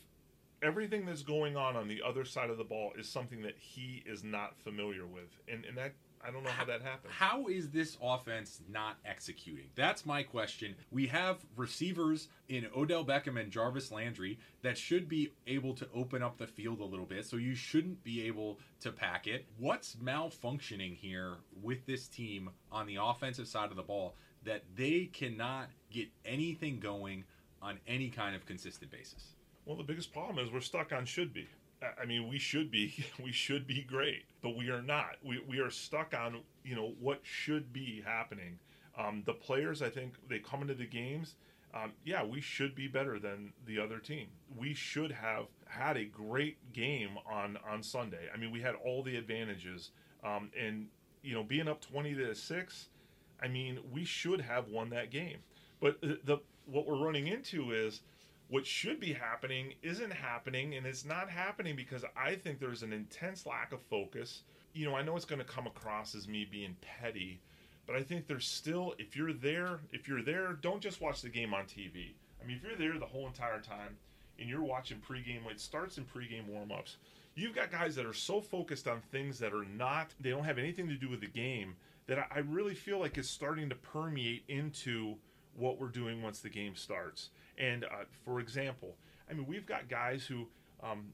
everything 0.62 1.06
that's 1.06 1.22
going 1.22 1.56
on 1.56 1.76
on 1.76 1.88
the 1.88 2.02
other 2.06 2.24
side 2.24 2.50
of 2.50 2.58
the 2.58 2.64
ball 2.64 2.92
is 2.98 3.08
something 3.08 3.42
that 3.42 3.56
he 3.58 4.02
is 4.06 4.24
not 4.24 4.56
familiar 4.62 5.06
with. 5.06 5.38
And, 5.48 5.64
and 5.64 5.76
that, 5.76 5.94
I 6.26 6.30
don't 6.30 6.42
know 6.42 6.50
how 6.50 6.64
that 6.64 6.80
happens. 6.82 7.12
How 7.12 7.46
is 7.48 7.70
this 7.70 7.98
offense 8.02 8.60
not 8.70 8.96
executing? 9.04 9.66
That's 9.74 10.06
my 10.06 10.22
question. 10.22 10.74
We 10.90 11.06
have 11.08 11.38
receivers 11.56 12.28
in 12.48 12.66
Odell 12.74 13.04
Beckham 13.04 13.38
and 13.38 13.50
Jarvis 13.50 13.92
Landry 13.92 14.38
that 14.62 14.78
should 14.78 15.08
be 15.08 15.32
able 15.46 15.74
to 15.74 15.86
open 15.94 16.22
up 16.22 16.38
the 16.38 16.46
field 16.46 16.80
a 16.80 16.84
little 16.84 17.06
bit, 17.06 17.26
so 17.26 17.36
you 17.36 17.54
shouldn't 17.54 18.02
be 18.02 18.26
able 18.26 18.58
to 18.80 18.90
pack 18.90 19.26
it. 19.26 19.46
What's 19.58 19.96
malfunctioning 19.96 20.96
here 20.96 21.34
with 21.62 21.84
this 21.86 22.08
team 22.08 22.50
on 22.72 22.86
the 22.86 22.96
offensive 23.00 23.48
side 23.48 23.70
of 23.70 23.76
the 23.76 23.82
ball 23.82 24.14
that 24.44 24.62
they 24.74 25.10
cannot 25.12 25.68
get 25.90 26.08
anything 26.24 26.80
going 26.80 27.24
on 27.60 27.78
any 27.86 28.08
kind 28.08 28.34
of 28.34 28.46
consistent 28.46 28.90
basis? 28.90 29.33
Well, 29.64 29.76
the 29.76 29.82
biggest 29.82 30.12
problem 30.12 30.38
is 30.44 30.52
we're 30.52 30.60
stuck 30.60 30.92
on 30.92 31.06
should 31.06 31.32
be. 31.32 31.48
I- 31.82 32.04
mean, 32.06 32.28
we 32.28 32.38
should 32.38 32.70
be 32.70 33.04
we 33.22 33.32
should 33.32 33.66
be 33.66 33.82
great, 33.82 34.24
but 34.42 34.56
we 34.56 34.70
are 34.70 34.82
not. 34.82 35.16
We 35.22 35.40
we 35.46 35.58
are 35.58 35.70
stuck 35.70 36.14
on 36.14 36.40
you 36.64 36.74
know 36.74 36.94
what 37.00 37.20
should 37.22 37.72
be 37.72 38.02
happening. 38.04 38.58
Um, 38.96 39.22
the 39.26 39.34
players, 39.34 39.82
I 39.82 39.90
think, 39.90 40.14
they 40.28 40.38
come 40.38 40.62
into 40.62 40.74
the 40.74 40.86
games. 40.86 41.34
Um, 41.74 41.92
yeah, 42.04 42.24
we 42.24 42.40
should 42.40 42.76
be 42.76 42.86
better 42.86 43.18
than 43.18 43.52
the 43.66 43.80
other 43.80 43.98
team. 43.98 44.28
We 44.56 44.74
should 44.74 45.10
have 45.10 45.46
had 45.66 45.96
a 45.96 46.04
great 46.04 46.72
game 46.72 47.18
on 47.30 47.58
on 47.68 47.82
Sunday. 47.82 48.28
I 48.32 48.36
mean, 48.36 48.52
we 48.52 48.60
had 48.60 48.76
all 48.76 49.02
the 49.02 49.16
advantages, 49.16 49.90
um, 50.22 50.50
and 50.58 50.86
you 51.22 51.34
know, 51.34 51.42
being 51.42 51.68
up 51.68 51.80
twenty 51.80 52.14
to 52.14 52.34
six. 52.34 52.88
I 53.42 53.48
mean, 53.48 53.80
we 53.92 54.04
should 54.04 54.40
have 54.40 54.68
won 54.68 54.90
that 54.90 55.10
game. 55.10 55.38
But 55.80 56.00
the, 56.00 56.18
the 56.24 56.38
what 56.66 56.86
we're 56.86 57.04
running 57.04 57.26
into 57.26 57.72
is 57.72 58.00
what 58.48 58.66
should 58.66 59.00
be 59.00 59.12
happening 59.12 59.74
isn't 59.82 60.12
happening, 60.12 60.74
and 60.74 60.86
it's 60.86 61.04
not 61.04 61.30
happening 61.30 61.76
because 61.76 62.04
I 62.16 62.34
think 62.34 62.60
there's 62.60 62.82
an 62.82 62.92
intense 62.92 63.46
lack 63.46 63.72
of 63.72 63.80
focus. 63.82 64.42
You 64.72 64.86
know, 64.86 64.94
I 64.94 65.02
know 65.02 65.16
it's 65.16 65.24
going 65.24 65.40
to 65.40 65.44
come 65.44 65.66
across 65.66 66.14
as 66.14 66.28
me 66.28 66.46
being 66.50 66.76
petty, 66.80 67.40
but 67.86 67.96
I 67.96 68.02
think 68.02 68.26
there's 68.26 68.46
still 68.46 68.94
if 68.98 69.16
you're 69.16 69.32
there, 69.32 69.80
if 69.92 70.08
you're 70.08 70.22
there, 70.22 70.52
don't 70.60 70.80
just 70.80 71.00
watch 71.00 71.22
the 71.22 71.28
game 71.28 71.54
on 71.54 71.64
TV. 71.64 72.12
I 72.42 72.46
mean, 72.46 72.56
if 72.56 72.62
you're 72.62 72.76
there 72.76 72.98
the 72.98 73.06
whole 73.06 73.26
entire 73.26 73.60
time 73.60 73.96
and 74.38 74.48
you're 74.48 74.62
watching 74.62 74.98
pregame, 74.98 75.50
it 75.50 75.60
starts 75.60 75.96
in 75.96 76.04
pregame 76.04 76.48
warmups. 76.50 76.96
You've 77.36 77.54
got 77.54 77.72
guys 77.72 77.96
that 77.96 78.06
are 78.06 78.12
so 78.12 78.40
focused 78.40 78.86
on 78.86 79.00
things 79.10 79.38
that 79.38 79.52
are 79.52 79.64
not, 79.64 80.14
they 80.20 80.30
don't 80.30 80.44
have 80.44 80.58
anything 80.58 80.88
to 80.88 80.94
do 80.94 81.08
with 81.08 81.20
the 81.20 81.26
game 81.26 81.74
that 82.06 82.28
I 82.30 82.40
really 82.40 82.74
feel 82.74 82.98
like 83.00 83.16
it's 83.18 83.30
starting 83.30 83.68
to 83.70 83.74
permeate 83.74 84.44
into 84.48 85.16
what 85.56 85.80
we're 85.80 85.88
doing 85.88 86.22
once 86.22 86.40
the 86.40 86.50
game 86.50 86.76
starts. 86.76 87.30
And 87.58 87.84
uh, 87.84 88.04
for 88.24 88.40
example, 88.40 88.96
I 89.30 89.34
mean, 89.34 89.46
we've 89.46 89.66
got 89.66 89.88
guys 89.88 90.24
who, 90.24 90.46
um, 90.82 91.06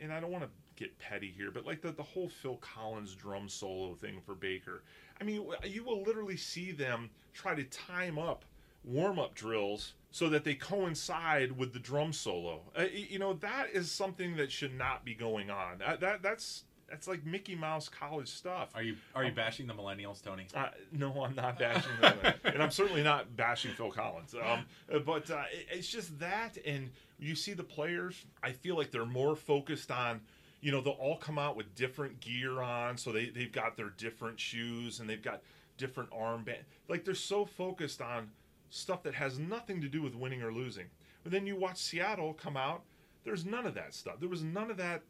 and 0.00 0.12
I 0.12 0.20
don't 0.20 0.30
want 0.30 0.44
to 0.44 0.50
get 0.76 0.98
petty 0.98 1.32
here, 1.36 1.50
but 1.50 1.66
like 1.66 1.82
the, 1.82 1.92
the 1.92 2.02
whole 2.02 2.28
Phil 2.28 2.56
Collins 2.56 3.14
drum 3.14 3.48
solo 3.48 3.94
thing 3.94 4.20
for 4.24 4.34
Baker. 4.34 4.82
I 5.20 5.24
mean, 5.24 5.44
you 5.64 5.84
will 5.84 6.02
literally 6.02 6.36
see 6.36 6.72
them 6.72 7.10
try 7.32 7.54
to 7.54 7.64
time 7.64 8.18
up 8.18 8.44
warm 8.84 9.18
up 9.18 9.34
drills 9.34 9.94
so 10.10 10.28
that 10.30 10.44
they 10.44 10.54
coincide 10.54 11.52
with 11.52 11.72
the 11.72 11.78
drum 11.78 12.12
solo. 12.12 12.62
Uh, 12.76 12.84
you 12.92 13.18
know, 13.18 13.34
that 13.34 13.66
is 13.72 13.90
something 13.90 14.36
that 14.36 14.50
should 14.50 14.76
not 14.76 15.04
be 15.04 15.14
going 15.14 15.50
on. 15.50 15.82
Uh, 15.84 15.96
that 15.96 16.22
that's 16.22 16.64
that's 16.88 17.06
like 17.06 17.24
Mickey 17.24 17.54
Mouse 17.54 17.88
college 17.88 18.28
stuff. 18.28 18.70
Are 18.74 18.82
you 18.82 18.96
are 19.14 19.22
you 19.22 19.30
um, 19.30 19.34
bashing 19.34 19.66
the 19.66 19.74
millennials, 19.74 20.22
Tony? 20.22 20.46
Uh, 20.54 20.68
no, 20.92 21.22
I'm 21.22 21.34
not 21.34 21.58
bashing 21.58 21.92
them, 22.00 22.16
and 22.44 22.62
I'm 22.62 22.70
certainly 22.70 23.02
not 23.02 23.36
bashing 23.36 23.72
Phil 23.72 23.90
Collins. 23.90 24.34
Um, 24.34 24.64
but 25.04 25.30
uh, 25.30 25.42
it, 25.52 25.66
it's 25.70 25.88
just 25.88 26.18
that, 26.18 26.56
and 26.64 26.90
you 27.18 27.34
see 27.34 27.52
the 27.52 27.64
players. 27.64 28.24
I 28.42 28.52
feel 28.52 28.76
like 28.76 28.90
they're 28.90 29.06
more 29.06 29.36
focused 29.36 29.90
on. 29.90 30.20
You 30.60 30.72
know, 30.72 30.80
they'll 30.80 30.94
all 30.94 31.16
come 31.16 31.38
out 31.38 31.56
with 31.56 31.72
different 31.74 32.20
gear 32.20 32.60
on, 32.62 32.96
so 32.96 33.12
they 33.12 33.26
they've 33.26 33.52
got 33.52 33.76
their 33.76 33.90
different 33.90 34.40
shoes 34.40 35.00
and 35.00 35.08
they've 35.08 35.22
got 35.22 35.42
different 35.76 36.10
armband. 36.10 36.62
Like 36.88 37.04
they're 37.04 37.14
so 37.14 37.44
focused 37.44 38.00
on 38.00 38.30
stuff 38.70 39.02
that 39.04 39.14
has 39.14 39.38
nothing 39.38 39.80
to 39.80 39.88
do 39.88 40.02
with 40.02 40.14
winning 40.14 40.42
or 40.42 40.52
losing. 40.52 40.86
But 41.22 41.32
then 41.32 41.46
you 41.46 41.56
watch 41.56 41.78
Seattle 41.78 42.34
come 42.34 42.56
out. 42.56 42.82
There's 43.24 43.44
none 43.44 43.66
of 43.66 43.74
that 43.74 43.94
stuff. 43.94 44.20
There 44.20 44.28
was 44.28 44.42
none 44.42 44.70
of 44.70 44.76
that 44.78 45.02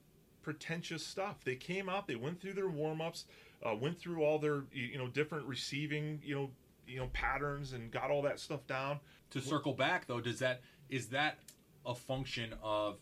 pretentious 0.49 1.05
stuff. 1.05 1.45
They 1.45 1.57
came 1.57 1.91
out, 1.91 2.07
they 2.07 2.17
went 2.17 2.41
through 2.41 2.55
their 2.55 2.71
warm 2.71 3.03
ups, 3.03 3.27
uh, 3.63 3.75
went 3.75 4.01
through 4.01 4.25
all 4.25 4.39
their 4.39 4.63
you 4.73 4.97
know 4.97 5.07
different 5.07 5.45
receiving 5.45 6.23
you 6.25 6.35
know 6.35 6.51
you 6.87 6.97
know 6.99 7.09
patterns 7.13 7.75
and 7.75 7.91
got 7.91 8.11
all 8.11 8.23
that 8.23 8.41
stuff 8.41 8.67
down. 8.67 8.99
To 9.33 9.43
circle 9.43 9.75
back 9.75 10.07
though, 10.07 10.23
does 10.23 10.39
that 10.39 10.63
is 10.89 11.09
that 11.09 11.39
a 11.85 11.95
function 11.95 12.55
of 12.63 12.97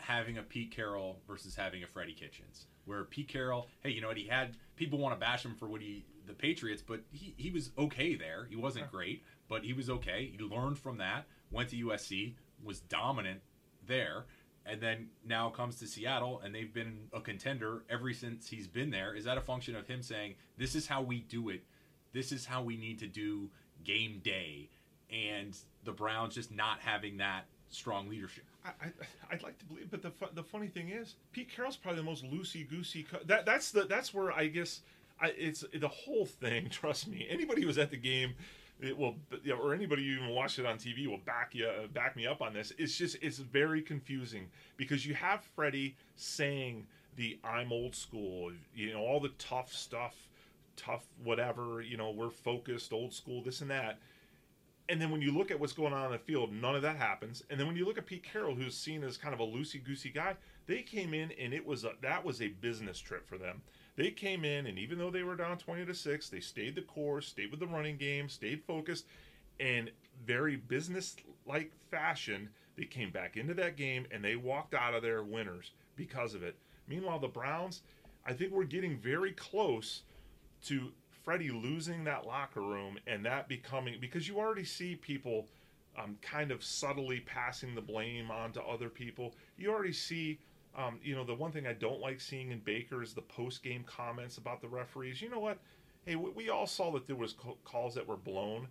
having 0.00 0.38
a 0.38 0.42
Pete 0.42 0.72
Carroll 0.72 1.20
versus 1.28 1.54
having 1.54 1.84
a 1.84 1.86
Freddie 1.86 2.14
Kitchens? 2.14 2.66
Where 2.84 3.04
Pete 3.04 3.28
Carroll, 3.28 3.68
hey, 3.84 3.90
you 3.90 4.00
know 4.00 4.08
what? 4.08 4.16
He 4.16 4.26
had 4.26 4.56
people 4.74 4.98
want 4.98 5.14
to 5.14 5.20
bash 5.20 5.44
him 5.44 5.54
for 5.54 5.68
what 5.68 5.82
he 5.82 6.04
the 6.26 6.32
Patriots, 6.32 6.82
but 6.84 7.02
he 7.12 7.32
he 7.36 7.52
was 7.52 7.70
okay 7.78 8.16
there. 8.16 8.48
He 8.50 8.56
wasn't 8.56 8.90
great, 8.90 9.22
but 9.48 9.62
he 9.62 9.72
was 9.72 9.88
okay. 9.88 10.32
He 10.36 10.42
learned 10.42 10.80
from 10.80 10.98
that. 10.98 11.26
Went 11.52 11.68
to 11.68 11.76
USC, 11.76 12.34
was 12.64 12.80
dominant 12.80 13.40
there 13.86 14.24
and 14.66 14.80
then 14.80 15.08
now 15.26 15.50
comes 15.50 15.78
to 15.80 15.86
Seattle 15.86 16.40
and 16.44 16.54
they've 16.54 16.72
been 16.72 17.08
a 17.12 17.20
contender 17.20 17.82
ever 17.90 18.12
since 18.12 18.48
he's 18.48 18.66
been 18.66 18.90
there. 18.90 19.14
Is 19.14 19.24
that 19.24 19.38
a 19.38 19.40
function 19.40 19.74
of 19.76 19.86
him 19.86 20.02
saying, 20.02 20.34
This 20.56 20.74
is 20.74 20.86
how 20.86 21.02
we 21.02 21.20
do 21.20 21.48
it? 21.48 21.64
This 22.12 22.32
is 22.32 22.44
how 22.46 22.62
we 22.62 22.76
need 22.76 22.98
to 23.00 23.06
do 23.06 23.50
game 23.84 24.20
day? 24.22 24.68
And 25.10 25.56
the 25.84 25.92
Browns 25.92 26.34
just 26.34 26.52
not 26.52 26.80
having 26.80 27.18
that 27.18 27.46
strong 27.68 28.08
leadership. 28.08 28.44
I, 28.64 28.92
would 29.32 29.42
like 29.42 29.58
to 29.58 29.64
believe, 29.64 29.90
but 29.90 30.02
the 30.02 30.12
the 30.34 30.42
funny 30.44 30.68
thing 30.68 30.90
is, 30.90 31.16
Pete 31.32 31.50
Carroll's 31.50 31.76
probably 31.76 32.00
the 32.00 32.06
most 32.06 32.24
loosey 32.24 32.68
goosey. 32.68 33.02
Co- 33.02 33.18
that 33.26 33.44
that's 33.44 33.72
the 33.72 33.84
that's 33.84 34.14
where 34.14 34.30
I 34.30 34.46
guess 34.46 34.82
I, 35.20 35.32
it's 35.36 35.64
the 35.74 35.88
whole 35.88 36.26
thing. 36.26 36.68
Trust 36.70 37.08
me, 37.08 37.26
anybody 37.28 37.62
who 37.62 37.66
was 37.66 37.78
at 37.78 37.90
the 37.90 37.96
game 37.96 38.34
it 38.82 38.96
will 38.96 39.14
or 39.58 39.74
anybody 39.74 40.06
who 40.06 40.16
even 40.16 40.34
watched 40.34 40.58
it 40.58 40.66
on 40.66 40.76
TV 40.76 41.06
will 41.06 41.18
back 41.18 41.54
you 41.54 41.68
back 41.92 42.16
me 42.16 42.26
up 42.26 42.42
on 42.42 42.52
this. 42.52 42.72
It's 42.78 42.96
just 42.96 43.16
it's 43.22 43.38
very 43.38 43.80
confusing 43.80 44.48
because 44.76 45.06
you 45.06 45.14
have 45.14 45.44
Freddie 45.54 45.96
saying 46.16 46.86
the 47.16 47.38
I'm 47.44 47.72
old 47.72 47.94
school, 47.94 48.52
you 48.74 48.92
know, 48.92 49.00
all 49.00 49.20
the 49.20 49.30
tough 49.38 49.72
stuff, 49.72 50.28
tough 50.76 51.04
whatever, 51.22 51.82
you 51.82 51.96
know, 51.96 52.10
we're 52.10 52.30
focused, 52.30 52.92
old 52.92 53.12
school, 53.12 53.42
this 53.42 53.60
and 53.60 53.70
that. 53.70 53.98
And 54.88 55.00
then 55.00 55.10
when 55.10 55.22
you 55.22 55.30
look 55.30 55.50
at 55.50 55.60
what's 55.60 55.72
going 55.72 55.92
on 55.92 56.06
in 56.06 56.12
the 56.12 56.18
field, 56.18 56.52
none 56.52 56.74
of 56.74 56.82
that 56.82 56.96
happens. 56.96 57.42
And 57.48 57.58
then 57.58 57.66
when 57.66 57.76
you 57.76 57.84
look 57.84 57.98
at 57.98 58.06
Pete 58.06 58.24
Carroll, 58.24 58.54
who's 58.54 58.76
seen 58.76 59.04
as 59.04 59.16
kind 59.16 59.32
of 59.32 59.40
a 59.40 59.46
loosey 59.46 59.82
goosey 59.82 60.10
guy, 60.10 60.36
they 60.66 60.82
came 60.82 61.14
in 61.14 61.32
and 61.32 61.52
it 61.52 61.66
was 61.66 61.84
a, 61.84 61.92
that 62.02 62.24
was 62.24 62.40
a 62.40 62.48
business 62.48 62.98
trip 62.98 63.28
for 63.28 63.38
them. 63.38 63.62
They 63.94 64.10
came 64.10 64.44
in, 64.44 64.66
and 64.66 64.78
even 64.78 64.98
though 64.98 65.10
they 65.10 65.22
were 65.22 65.36
down 65.36 65.58
20 65.58 65.84
to 65.84 65.94
6, 65.94 66.28
they 66.30 66.40
stayed 66.40 66.76
the 66.76 66.82
course, 66.82 67.26
stayed 67.26 67.50
with 67.50 67.60
the 67.60 67.66
running 67.66 67.98
game, 67.98 68.28
stayed 68.28 68.62
focused, 68.66 69.04
and 69.60 69.90
very 70.26 70.56
business 70.56 71.16
like 71.46 71.72
fashion, 71.90 72.48
they 72.76 72.84
came 72.84 73.10
back 73.10 73.36
into 73.36 73.54
that 73.54 73.76
game 73.76 74.06
and 74.10 74.24
they 74.24 74.36
walked 74.36 74.74
out 74.74 74.94
of 74.94 75.02
there 75.02 75.22
winners 75.22 75.72
because 75.96 76.34
of 76.34 76.42
it. 76.42 76.56
Meanwhile, 76.88 77.18
the 77.18 77.28
Browns, 77.28 77.82
I 78.26 78.32
think 78.32 78.52
we're 78.52 78.64
getting 78.64 78.96
very 78.96 79.32
close 79.32 80.02
to 80.64 80.92
Freddie 81.24 81.50
losing 81.50 82.04
that 82.04 82.26
locker 82.26 82.62
room 82.62 82.98
and 83.06 83.24
that 83.24 83.48
becoming 83.48 83.96
because 84.00 84.26
you 84.26 84.38
already 84.38 84.64
see 84.64 84.96
people 84.96 85.46
um, 85.98 86.16
kind 86.22 86.50
of 86.50 86.64
subtly 86.64 87.20
passing 87.20 87.74
the 87.74 87.80
blame 87.80 88.30
on 88.30 88.52
to 88.52 88.62
other 88.62 88.88
people. 88.88 89.34
You 89.58 89.70
already 89.70 89.92
see 89.92 90.38
um, 90.76 90.98
you 91.02 91.14
know, 91.14 91.24
the 91.24 91.34
one 91.34 91.52
thing 91.52 91.66
I 91.66 91.74
don't 91.74 92.00
like 92.00 92.20
seeing 92.20 92.50
in 92.50 92.60
Baker 92.60 93.02
is 93.02 93.12
the 93.12 93.22
post 93.22 93.62
game 93.62 93.84
comments 93.84 94.38
about 94.38 94.60
the 94.60 94.68
referees. 94.68 95.20
You 95.20 95.28
know 95.28 95.40
what? 95.40 95.58
Hey, 96.06 96.16
we, 96.16 96.30
we 96.30 96.48
all 96.48 96.66
saw 96.66 96.90
that 96.92 97.06
there 97.06 97.16
was 97.16 97.34
calls 97.64 97.94
that 97.94 98.06
were 98.06 98.16
blown, 98.16 98.68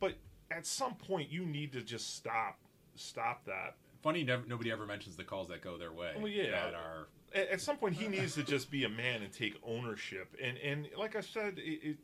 but 0.00 0.14
at 0.50 0.66
some 0.66 0.94
point 0.94 1.30
you 1.30 1.46
need 1.46 1.72
to 1.72 1.82
just 1.82 2.16
stop 2.16 2.58
stop 2.94 3.44
that. 3.46 3.76
Funny, 4.02 4.24
never, 4.24 4.44
nobody 4.46 4.72
ever 4.72 4.84
mentions 4.84 5.16
the 5.16 5.24
calls 5.24 5.48
that 5.48 5.62
go 5.62 5.78
their 5.78 5.92
way. 5.92 6.12
Well, 6.16 6.28
yeah. 6.28 6.50
That 6.50 6.74
are 6.74 7.06
at, 7.34 7.48
at 7.48 7.60
some 7.60 7.76
point 7.76 7.94
he 7.94 8.08
needs 8.08 8.34
to 8.34 8.42
just 8.42 8.70
be 8.70 8.84
a 8.84 8.88
man 8.88 9.22
and 9.22 9.32
take 9.32 9.54
ownership. 9.64 10.34
And 10.42 10.58
and 10.58 10.88
like 10.98 11.14
I 11.14 11.20
said, 11.20 11.58
it, 11.58 11.90
it, 11.90 11.96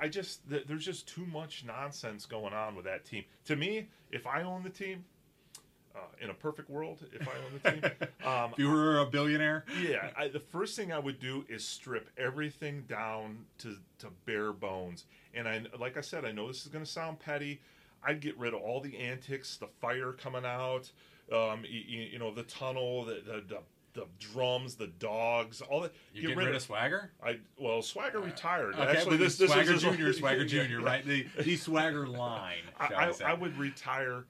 I 0.00 0.08
just 0.08 0.40
there's 0.48 0.84
just 0.84 1.06
too 1.06 1.26
much 1.26 1.64
nonsense 1.64 2.26
going 2.26 2.52
on 2.52 2.74
with 2.74 2.84
that 2.86 3.04
team. 3.04 3.24
To 3.44 3.56
me, 3.56 3.88
if 4.10 4.26
I 4.26 4.42
own 4.42 4.62
the 4.64 4.70
team, 4.70 5.04
uh, 5.94 6.00
in 6.20 6.30
a 6.30 6.34
perfect 6.34 6.68
world, 6.68 7.04
if 7.12 7.28
I 7.28 7.32
own 7.32 7.60
the 7.62 7.70
team, 7.70 8.08
um, 8.26 8.52
if 8.52 8.58
you 8.58 8.70
were 8.70 8.98
a 8.98 9.06
billionaire, 9.06 9.64
yeah, 9.80 10.10
I, 10.16 10.28
the 10.28 10.40
first 10.40 10.76
thing 10.76 10.92
I 10.92 10.98
would 10.98 11.20
do 11.20 11.44
is 11.48 11.66
strip 11.66 12.08
everything 12.18 12.84
down 12.88 13.44
to 13.58 13.76
to 13.98 14.08
bare 14.26 14.52
bones. 14.52 15.04
And 15.34 15.48
I, 15.48 15.62
like 15.78 15.96
I 15.96 16.00
said, 16.00 16.24
I 16.24 16.32
know 16.32 16.48
this 16.48 16.62
is 16.62 16.68
going 16.68 16.84
to 16.84 16.90
sound 16.90 17.18
petty. 17.18 17.60
I'd 18.04 18.20
get 18.20 18.38
rid 18.38 18.54
of 18.54 18.60
all 18.60 18.80
the 18.80 18.96
antics, 18.98 19.56
the 19.56 19.66
fire 19.66 20.12
coming 20.12 20.44
out, 20.44 20.90
um, 21.32 21.64
you, 21.66 22.02
you, 22.12 22.18
know, 22.18 22.34
the 22.34 22.42
tunnel, 22.42 23.04
the, 23.04 23.22
the, 23.24 23.44
the 23.48 23.58
the 23.94 24.06
drums, 24.18 24.74
the 24.74 24.88
dogs, 24.88 25.60
all 25.60 25.80
that. 25.80 25.92
You 26.12 26.22
get, 26.22 26.36
rid, 26.36 26.46
rid 26.46 26.48
of, 26.48 26.56
of, 26.56 26.62
Swagger? 26.62 27.12
I 27.24 27.38
well, 27.56 27.80
Swagger 27.80 28.18
uh, 28.18 28.22
retired. 28.22 28.74
Okay, 28.74 28.82
Actually, 28.82 29.16
this, 29.18 29.38
this 29.38 29.50
Swagger 29.50 29.76
Junior, 29.76 30.12
Swagger 30.12 30.44
Junior, 30.44 30.80
right? 30.80 31.06
The 31.06 31.26
the 31.38 31.56
Swagger 31.56 32.06
line. 32.06 32.64
I, 32.80 32.86
I, 32.92 33.12
I, 33.24 33.34
would 33.34 33.56
retire 33.56 34.24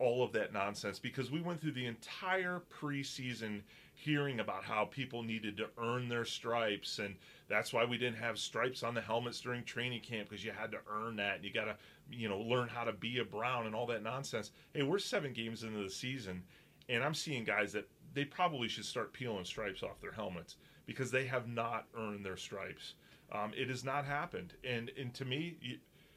all 0.00 0.24
of 0.24 0.32
that 0.32 0.52
nonsense 0.52 0.98
because 0.98 1.30
we 1.30 1.42
went 1.42 1.60
through 1.60 1.72
the 1.72 1.86
entire 1.86 2.62
preseason 2.72 3.60
hearing 3.94 4.40
about 4.40 4.64
how 4.64 4.86
people 4.86 5.22
needed 5.22 5.58
to 5.58 5.66
earn 5.78 6.08
their 6.08 6.24
stripes 6.24 6.98
and 6.98 7.14
that's 7.48 7.72
why 7.72 7.84
we 7.84 7.98
didn't 7.98 8.16
have 8.16 8.38
stripes 8.38 8.82
on 8.82 8.94
the 8.94 9.00
helmets 9.00 9.40
during 9.42 9.62
training 9.62 10.00
camp 10.00 10.28
because 10.28 10.42
you 10.42 10.50
had 10.50 10.70
to 10.70 10.78
earn 10.90 11.16
that 11.16 11.36
and 11.36 11.44
you 11.44 11.52
got 11.52 11.66
to 11.66 11.76
you 12.10 12.28
know 12.28 12.40
learn 12.40 12.66
how 12.66 12.82
to 12.82 12.92
be 12.94 13.18
a 13.18 13.24
brown 13.24 13.66
and 13.66 13.74
all 13.74 13.86
that 13.86 14.02
nonsense. 14.02 14.52
Hey 14.72 14.82
we're 14.82 14.98
seven 14.98 15.34
games 15.34 15.64
into 15.64 15.82
the 15.82 15.90
season 15.90 16.42
and 16.88 17.04
i'm 17.04 17.14
seeing 17.14 17.44
guys 17.44 17.72
that 17.72 17.86
they 18.14 18.24
probably 18.24 18.68
should 18.68 18.86
start 18.86 19.12
peeling 19.12 19.44
stripes 19.44 19.82
off 19.82 20.00
their 20.00 20.12
helmets 20.12 20.56
because 20.86 21.10
they 21.10 21.26
have 21.26 21.46
not 21.46 21.86
earned 21.96 22.24
their 22.24 22.36
stripes. 22.36 22.94
Um, 23.30 23.52
it 23.54 23.68
has 23.68 23.84
not 23.84 24.06
happened 24.06 24.54
and 24.64 24.90
and 24.98 25.12
to 25.14 25.26
me 25.26 25.58
you, 25.60 25.76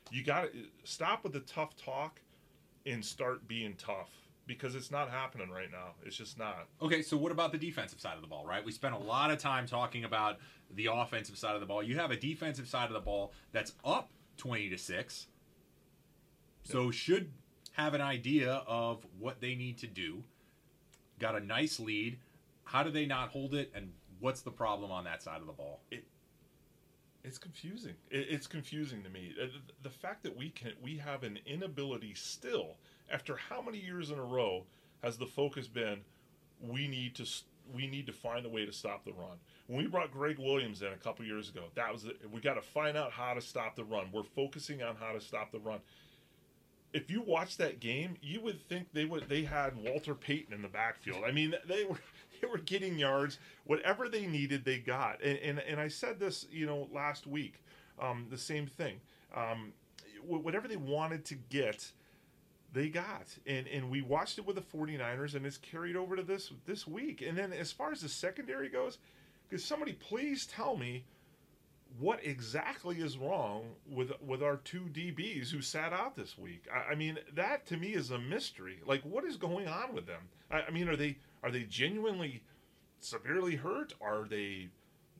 you 0.09 0.23
got 0.23 0.53
to 0.53 0.59
stop 0.85 1.23
with 1.25 1.33
the 1.33 1.41
tough 1.41 1.75
talk 1.75 2.21
and 2.85 3.03
start 3.03 3.47
being 3.47 3.75
tough 3.77 4.09
because 4.45 4.75
it's 4.75 4.91
not 4.91 5.09
happening 5.09 5.49
right 5.49 5.71
now. 5.71 5.93
It's 6.05 6.15
just 6.15 6.37
not. 6.37 6.67
Okay, 6.81 7.01
so 7.01 7.15
what 7.17 7.31
about 7.31 7.51
the 7.51 7.57
defensive 7.57 7.99
side 7.99 8.15
of 8.15 8.21
the 8.21 8.27
ball, 8.27 8.45
right? 8.45 8.63
We 8.63 8.71
spent 8.71 8.93
a 8.93 8.97
lot 8.97 9.31
of 9.31 9.37
time 9.37 9.65
talking 9.65 10.03
about 10.03 10.37
the 10.75 10.89
offensive 10.91 11.37
side 11.37 11.55
of 11.55 11.61
the 11.61 11.65
ball. 11.65 11.81
You 11.81 11.97
have 11.97 12.11
a 12.11 12.17
defensive 12.17 12.67
side 12.67 12.87
of 12.87 12.93
the 12.93 12.99
ball 12.99 13.33
that's 13.51 13.73
up 13.85 14.09
20 14.37 14.69
to 14.69 14.77
6. 14.77 15.27
So 16.63 16.85
yep. 16.85 16.93
should 16.93 17.31
have 17.73 17.93
an 17.93 18.01
idea 18.01 18.63
of 18.67 19.05
what 19.19 19.41
they 19.41 19.55
need 19.55 19.77
to 19.79 19.87
do. 19.87 20.23
Got 21.19 21.35
a 21.35 21.39
nice 21.39 21.79
lead. 21.79 22.17
How 22.65 22.83
do 22.83 22.91
they 22.91 23.05
not 23.05 23.29
hold 23.29 23.53
it 23.53 23.71
and 23.75 23.91
what's 24.19 24.41
the 24.41 24.51
problem 24.51 24.91
on 24.91 25.03
that 25.05 25.21
side 25.21 25.41
of 25.41 25.47
the 25.47 25.53
ball? 25.53 25.81
It 25.91 26.05
It's 27.23 27.37
confusing. 27.37 27.95
It, 28.09 28.27
it's 28.29 28.47
confusing 28.47 29.03
to 29.03 29.09
me. 29.09 29.33
Uh, 29.41 29.45
The, 29.45 29.89
the 29.89 29.89
fact 29.89 30.23
that 30.23 30.35
we 30.35 30.49
can 30.49 30.73
we 30.81 30.97
have 30.97 31.23
an 31.23 31.39
inability 31.45 32.13
still 32.15 32.75
after 33.11 33.37
how 33.37 33.61
many 33.61 33.79
years 33.79 34.09
in 34.11 34.19
a 34.19 34.23
row 34.23 34.63
has 35.03 35.17
the 35.17 35.25
focus 35.25 35.67
been 35.67 36.01
we 36.61 36.87
need 36.87 37.15
to 37.15 37.25
we 37.73 37.87
need 37.87 38.05
to 38.07 38.13
find 38.13 38.45
a 38.45 38.49
way 38.49 38.65
to 38.65 38.73
stop 38.73 39.05
the 39.05 39.13
run. 39.13 39.37
When 39.67 39.77
we 39.77 39.87
brought 39.87 40.11
Gregg 40.11 40.37
Williams 40.37 40.81
in 40.81 40.89
a 40.89 40.97
couple 40.97 41.23
years 41.25 41.47
ago, 41.49 41.63
that 41.75 41.93
was 41.93 42.03
it. 42.05 42.17
we 42.31 42.41
got 42.41 42.55
to 42.55 42.61
find 42.61 42.97
out 42.97 43.11
how 43.11 43.33
to 43.33 43.41
stop 43.41 43.75
the 43.75 43.85
run. 43.85 44.07
We're 44.11 44.23
focusing 44.23 44.83
on 44.83 44.95
how 44.97 45.13
to 45.13 45.21
stop 45.21 45.51
the 45.51 45.59
run. 45.59 45.79
If 46.91 47.09
you 47.09 47.21
watch 47.21 47.57
that 47.57 47.79
game, 47.79 48.17
you 48.21 48.41
would 48.41 48.61
think 48.67 48.87
they 48.93 49.05
would 49.05 49.29
they 49.29 49.43
had 49.43 49.75
Walter 49.77 50.13
Payton 50.13 50.53
in 50.53 50.61
the 50.61 50.67
backfield. 50.67 51.23
I 51.25 51.31
mean, 51.31 51.55
they 51.67 51.85
were 51.85 51.99
they 52.43 52.49
were 52.49 52.57
getting 52.57 52.99
yards, 52.99 53.39
whatever 53.63 54.09
they 54.09 54.27
needed, 54.27 54.65
they 54.65 54.77
got. 54.77 55.21
And 55.23 55.39
and, 55.39 55.59
and 55.59 55.79
I 55.79 55.87
said 55.87 56.19
this, 56.19 56.45
you 56.51 56.65
know, 56.65 56.89
last 56.93 57.25
week, 57.25 57.63
um, 57.99 58.27
the 58.29 58.37
same 58.37 58.67
thing. 58.67 58.99
Um, 59.35 59.73
whatever 60.25 60.67
they 60.67 60.77
wanted 60.77 61.25
to 61.25 61.35
get, 61.35 61.91
they 62.73 62.89
got 62.89 63.27
and 63.45 63.67
and 63.67 63.89
we 63.89 64.01
watched 64.01 64.39
it 64.39 64.45
with 64.45 64.55
the 64.55 64.61
49ers 64.61 65.35
and 65.35 65.45
it's 65.45 65.57
carried 65.57 65.95
over 65.95 66.15
to 66.15 66.23
this 66.23 66.51
this 66.65 66.87
week 66.87 67.21
and 67.21 67.37
then 67.37 67.53
as 67.53 67.71
far 67.71 67.91
as 67.91 68.01
the 68.01 68.09
secondary 68.09 68.67
goes 68.67 68.97
could 69.49 69.61
somebody 69.61 69.93
please 69.93 70.47
tell 70.47 70.75
me 70.75 71.03
what 71.99 72.19
exactly 72.25 72.97
is 72.99 73.17
wrong 73.17 73.63
with 73.89 74.11
with 74.21 74.41
our 74.41 74.57
two 74.57 74.89
DBs 74.91 75.51
who 75.51 75.61
sat 75.61 75.93
out 75.93 76.15
this 76.15 76.37
week? 76.37 76.65
I, 76.73 76.91
I 76.93 76.95
mean 76.95 77.19
that 77.35 77.65
to 77.67 77.77
me 77.77 77.89
is 77.93 78.11
a 78.11 78.19
mystery. 78.19 78.79
Like 78.85 79.03
what 79.03 79.23
is 79.25 79.37
going 79.37 79.67
on 79.67 79.93
with 79.93 80.05
them? 80.07 80.21
I, 80.49 80.61
I 80.61 80.71
mean 80.71 80.87
are 80.87 80.95
they 80.95 81.17
are 81.43 81.51
they 81.51 81.63
genuinely 81.63 82.41
severely 82.99 83.55
hurt? 83.55 83.93
Are 84.01 84.25
they 84.27 84.69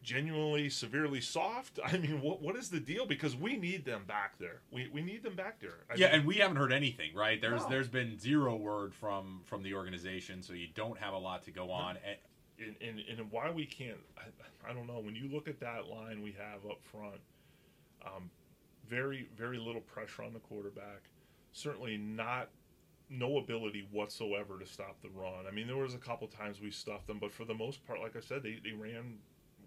genuinely 0.02 0.70
severely 0.70 1.22
soft? 1.22 1.80
I 1.86 1.98
mean 1.98 2.22
what 2.22 2.42
what 2.42 2.56
is 2.56 2.70
the 2.70 2.80
deal? 2.80 3.06
Because 3.06 3.36
we 3.36 3.56
need 3.56 3.86
them 3.86 4.04
back 4.08 4.38
there. 4.40 4.62
We, 4.72 4.90
we 4.92 5.02
need 5.02 5.24
them 5.24 5.36
back 5.36 5.60
there. 5.60 5.86
I 5.92 5.96
yeah, 5.96 6.08
mean- 6.08 6.16
and 6.20 6.26
we 6.28 6.36
haven't 6.36 6.58
heard 6.58 6.74
anything, 6.74 7.14
right? 7.16 7.40
There's 7.40 7.62
No. 7.64 7.70
there's 7.70 7.90
been 7.90 8.18
zero 8.20 8.56
word 8.56 8.94
from 8.96 9.42
from 9.46 9.64
the 9.64 9.76
organization, 9.76 10.42
so 10.42 10.54
you 10.54 10.68
don't 10.74 10.98
have 10.98 11.14
a 11.14 11.18
lot 11.20 11.44
to 11.44 11.52
go 11.52 11.72
on. 11.72 11.98
And, 12.06 12.18
and, 12.60 12.76
and, 12.82 13.00
and 13.20 13.32
why 13.32 13.50
we 13.52 13.66
can't 13.66 13.98
I, 14.18 14.70
I 14.70 14.74
don't 14.74 14.88
know. 14.88 15.00
When 15.00 15.16
you 15.16 15.30
look 15.32 15.48
at 15.48 15.60
that 15.60 15.88
line 15.88 16.22
we 16.22 16.32
have 16.34 16.70
up 16.70 16.80
front 16.84 17.22
um, 18.06 18.30
very 18.88 19.28
very 19.38 19.58
little 19.58 19.82
pressure 19.82 20.24
on 20.24 20.34
the 20.34 20.40
quarterback. 20.40 21.10
Certainly 21.52 21.98
not 21.98 22.50
no 23.10 23.38
ability 23.38 23.88
whatsoever 23.92 24.58
to 24.60 24.66
stop 24.66 25.02
the 25.02 25.10
run. 25.10 25.46
I 25.48 25.52
mean 25.52 25.68
there 25.68 25.78
was 25.78 25.94
a 25.94 26.00
couple 26.00 26.28
times 26.28 26.62
we 26.62 26.72
stuffed 26.72 27.08
them 27.08 27.20
but 27.20 27.34
for 27.34 27.46
the 27.46 27.54
most 27.54 27.86
part 27.86 28.00
like 28.00 28.16
i 28.16 28.22
said 28.22 28.44
they, 28.44 28.60
they 28.64 28.72
ran 28.72 29.16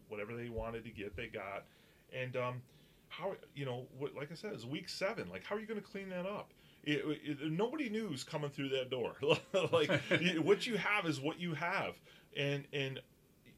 whatever 0.09 0.35
they 0.37 0.49
wanted 0.49 0.85
to 0.85 0.91
get 0.91 1.17
they 1.17 1.27
got. 1.27 1.65
And 2.13 2.37
um, 2.37 2.63
how 3.09 3.35
you 3.55 3.65
know 3.65 3.87
what 3.99 4.15
like 4.15 4.31
i 4.33 4.35
said 4.35 4.53
it's 4.53 4.65
week 4.65 4.89
seven. 4.89 5.29
Like 5.29 5.45
how 5.45 5.57
are 5.57 5.61
you 5.61 5.67
going 5.67 5.81
to 5.81 5.87
clean 5.87 6.09
that 6.11 6.27
up? 6.27 6.53
It, 6.85 7.03
it, 7.25 7.51
nobody 7.51 7.89
knew's 7.89 8.23
coming 8.23 8.51
through 8.51 8.69
that 8.71 8.91
door. 8.91 9.17
Like 9.73 9.91
what 10.43 10.67
you 10.67 10.77
have 10.77 11.07
is 11.07 11.21
what 11.21 11.41
you 11.41 11.55
have 11.55 11.95
and 12.37 12.65
and 12.73 13.01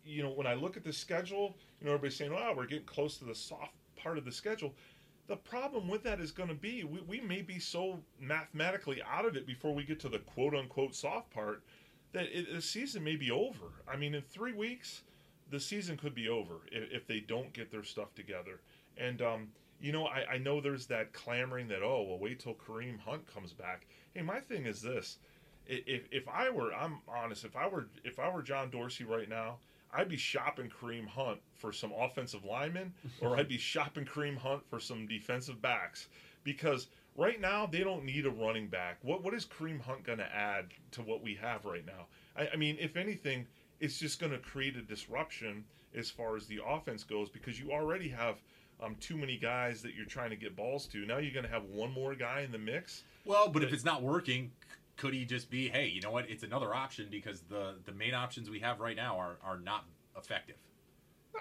you 0.04 0.22
know 0.22 0.30
when 0.30 0.46
i 0.46 0.54
look 0.54 0.76
at 0.76 0.84
the 0.84 0.92
schedule 0.92 1.56
you 1.80 1.86
know 1.86 1.92
everybody's 1.92 2.16
saying 2.16 2.32
oh 2.34 2.54
we're 2.56 2.66
getting 2.66 2.84
close 2.84 3.18
to 3.18 3.24
the 3.24 3.34
soft 3.34 3.72
part 3.98 4.18
of 4.18 4.24
the 4.24 4.32
schedule. 4.32 4.74
The 5.26 5.36
problem 5.36 5.88
with 5.88 6.02
that 6.04 6.20
is 6.20 6.30
going 6.30 6.48
to 6.48 6.54
be 6.54 6.84
we, 6.84 7.00
we 7.00 7.20
may 7.20 7.42
be 7.42 7.58
so 7.58 7.98
mathematically 8.18 9.02
out 9.02 9.26
of 9.26 9.36
it 9.36 9.46
before 9.46 9.74
we 9.74 9.84
get 9.84 10.00
to 10.00 10.08
the 10.08 10.20
quote 10.20 10.54
unquote 10.54 10.94
soft 10.94 11.30
part 11.30 11.62
that 12.12 12.26
it, 12.32 12.52
the 12.52 12.62
season 12.62 13.04
may 13.04 13.16
be 13.16 13.30
over. 13.30 13.82
I 13.86 13.96
mean 13.96 14.14
in 14.14 14.22
three 14.22 14.54
weeks 14.54 15.02
the 15.50 15.60
season 15.60 15.96
could 15.96 16.14
be 16.14 16.28
over 16.28 16.60
if, 16.72 16.90
if 16.90 17.06
they 17.06 17.20
don't 17.20 17.52
get 17.52 17.70
their 17.70 17.84
stuff 17.84 18.14
together. 18.14 18.60
And 18.96 19.20
um, 19.20 19.48
you 19.80 19.92
know 19.92 20.06
I, 20.06 20.24
I 20.34 20.38
know 20.38 20.60
there's 20.60 20.86
that 20.86 21.12
clamoring 21.12 21.68
that 21.68 21.82
oh 21.82 22.06
well 22.08 22.18
wait 22.18 22.40
till 22.40 22.54
kareem 22.54 22.98
hunt 22.98 23.26
comes 23.32 23.52
back. 23.52 23.86
Hey 24.14 24.22
my 24.22 24.40
thing 24.40 24.64
is 24.64 24.80
this 24.80 25.18
if, 25.68 26.02
if 26.10 26.28
I 26.28 26.50
were 26.50 26.72
I'm 26.72 26.98
honest 27.08 27.44
if 27.44 27.56
I 27.56 27.68
were 27.68 27.88
if 28.04 28.18
I 28.18 28.28
were 28.28 28.42
John 28.42 28.70
Dorsey 28.70 29.04
right 29.04 29.28
now 29.28 29.58
I'd 29.92 30.08
be 30.08 30.16
shopping 30.16 30.70
Kareem 30.70 31.06
Hunt 31.06 31.38
for 31.54 31.72
some 31.72 31.92
offensive 31.92 32.44
linemen 32.44 32.92
or 33.20 33.36
I'd 33.36 33.48
be 33.48 33.58
shopping 33.58 34.04
Kareem 34.04 34.36
Hunt 34.36 34.62
for 34.68 34.80
some 34.80 35.06
defensive 35.06 35.62
backs. 35.62 36.08
Because 36.44 36.88
right 37.16 37.40
now 37.40 37.66
they 37.66 37.80
don't 37.80 38.04
need 38.04 38.26
a 38.26 38.30
running 38.30 38.68
back. 38.68 38.98
What 39.02 39.22
what 39.22 39.34
is 39.34 39.46
Kareem 39.46 39.80
Hunt 39.80 40.04
going 40.04 40.18
to 40.18 40.34
add 40.34 40.66
to 40.92 41.02
what 41.02 41.22
we 41.22 41.34
have 41.36 41.64
right 41.64 41.84
now? 41.86 42.06
I, 42.36 42.48
I 42.52 42.56
mean 42.56 42.76
if 42.80 42.96
anything 42.96 43.46
it's 43.80 43.98
just 43.98 44.18
going 44.18 44.32
to 44.32 44.38
create 44.38 44.76
a 44.76 44.82
disruption 44.82 45.64
as 45.94 46.10
far 46.10 46.36
as 46.36 46.46
the 46.46 46.60
offense 46.66 47.04
goes 47.04 47.28
because 47.28 47.58
you 47.58 47.70
already 47.70 48.08
have 48.08 48.36
um, 48.80 48.96
too 49.00 49.16
many 49.16 49.36
guys 49.36 49.82
that 49.82 49.94
you're 49.94 50.06
trying 50.06 50.30
to 50.30 50.36
get 50.36 50.56
balls 50.56 50.86
to. 50.86 51.04
Now 51.06 51.18
you're 51.18 51.32
going 51.32 51.44
to 51.44 51.50
have 51.50 51.64
one 51.64 51.92
more 51.92 52.14
guy 52.14 52.42
in 52.42 52.52
the 52.52 52.58
mix. 52.58 53.04
Well, 53.24 53.48
but 53.48 53.62
if 53.62 53.72
it's 53.72 53.84
not 53.84 54.02
working, 54.02 54.50
could 54.98 55.14
he 55.14 55.24
just 55.24 55.48
be, 55.48 55.68
hey, 55.68 55.86
you 55.86 56.02
know 56.02 56.10
what? 56.10 56.28
It's 56.28 56.42
another 56.42 56.74
option 56.74 57.06
because 57.10 57.40
the 57.42 57.76
the 57.86 57.92
main 57.92 58.12
options 58.12 58.50
we 58.50 58.60
have 58.60 58.80
right 58.80 58.96
now 58.96 59.18
are 59.18 59.38
are 59.42 59.58
not 59.58 59.86
effective. 60.18 60.56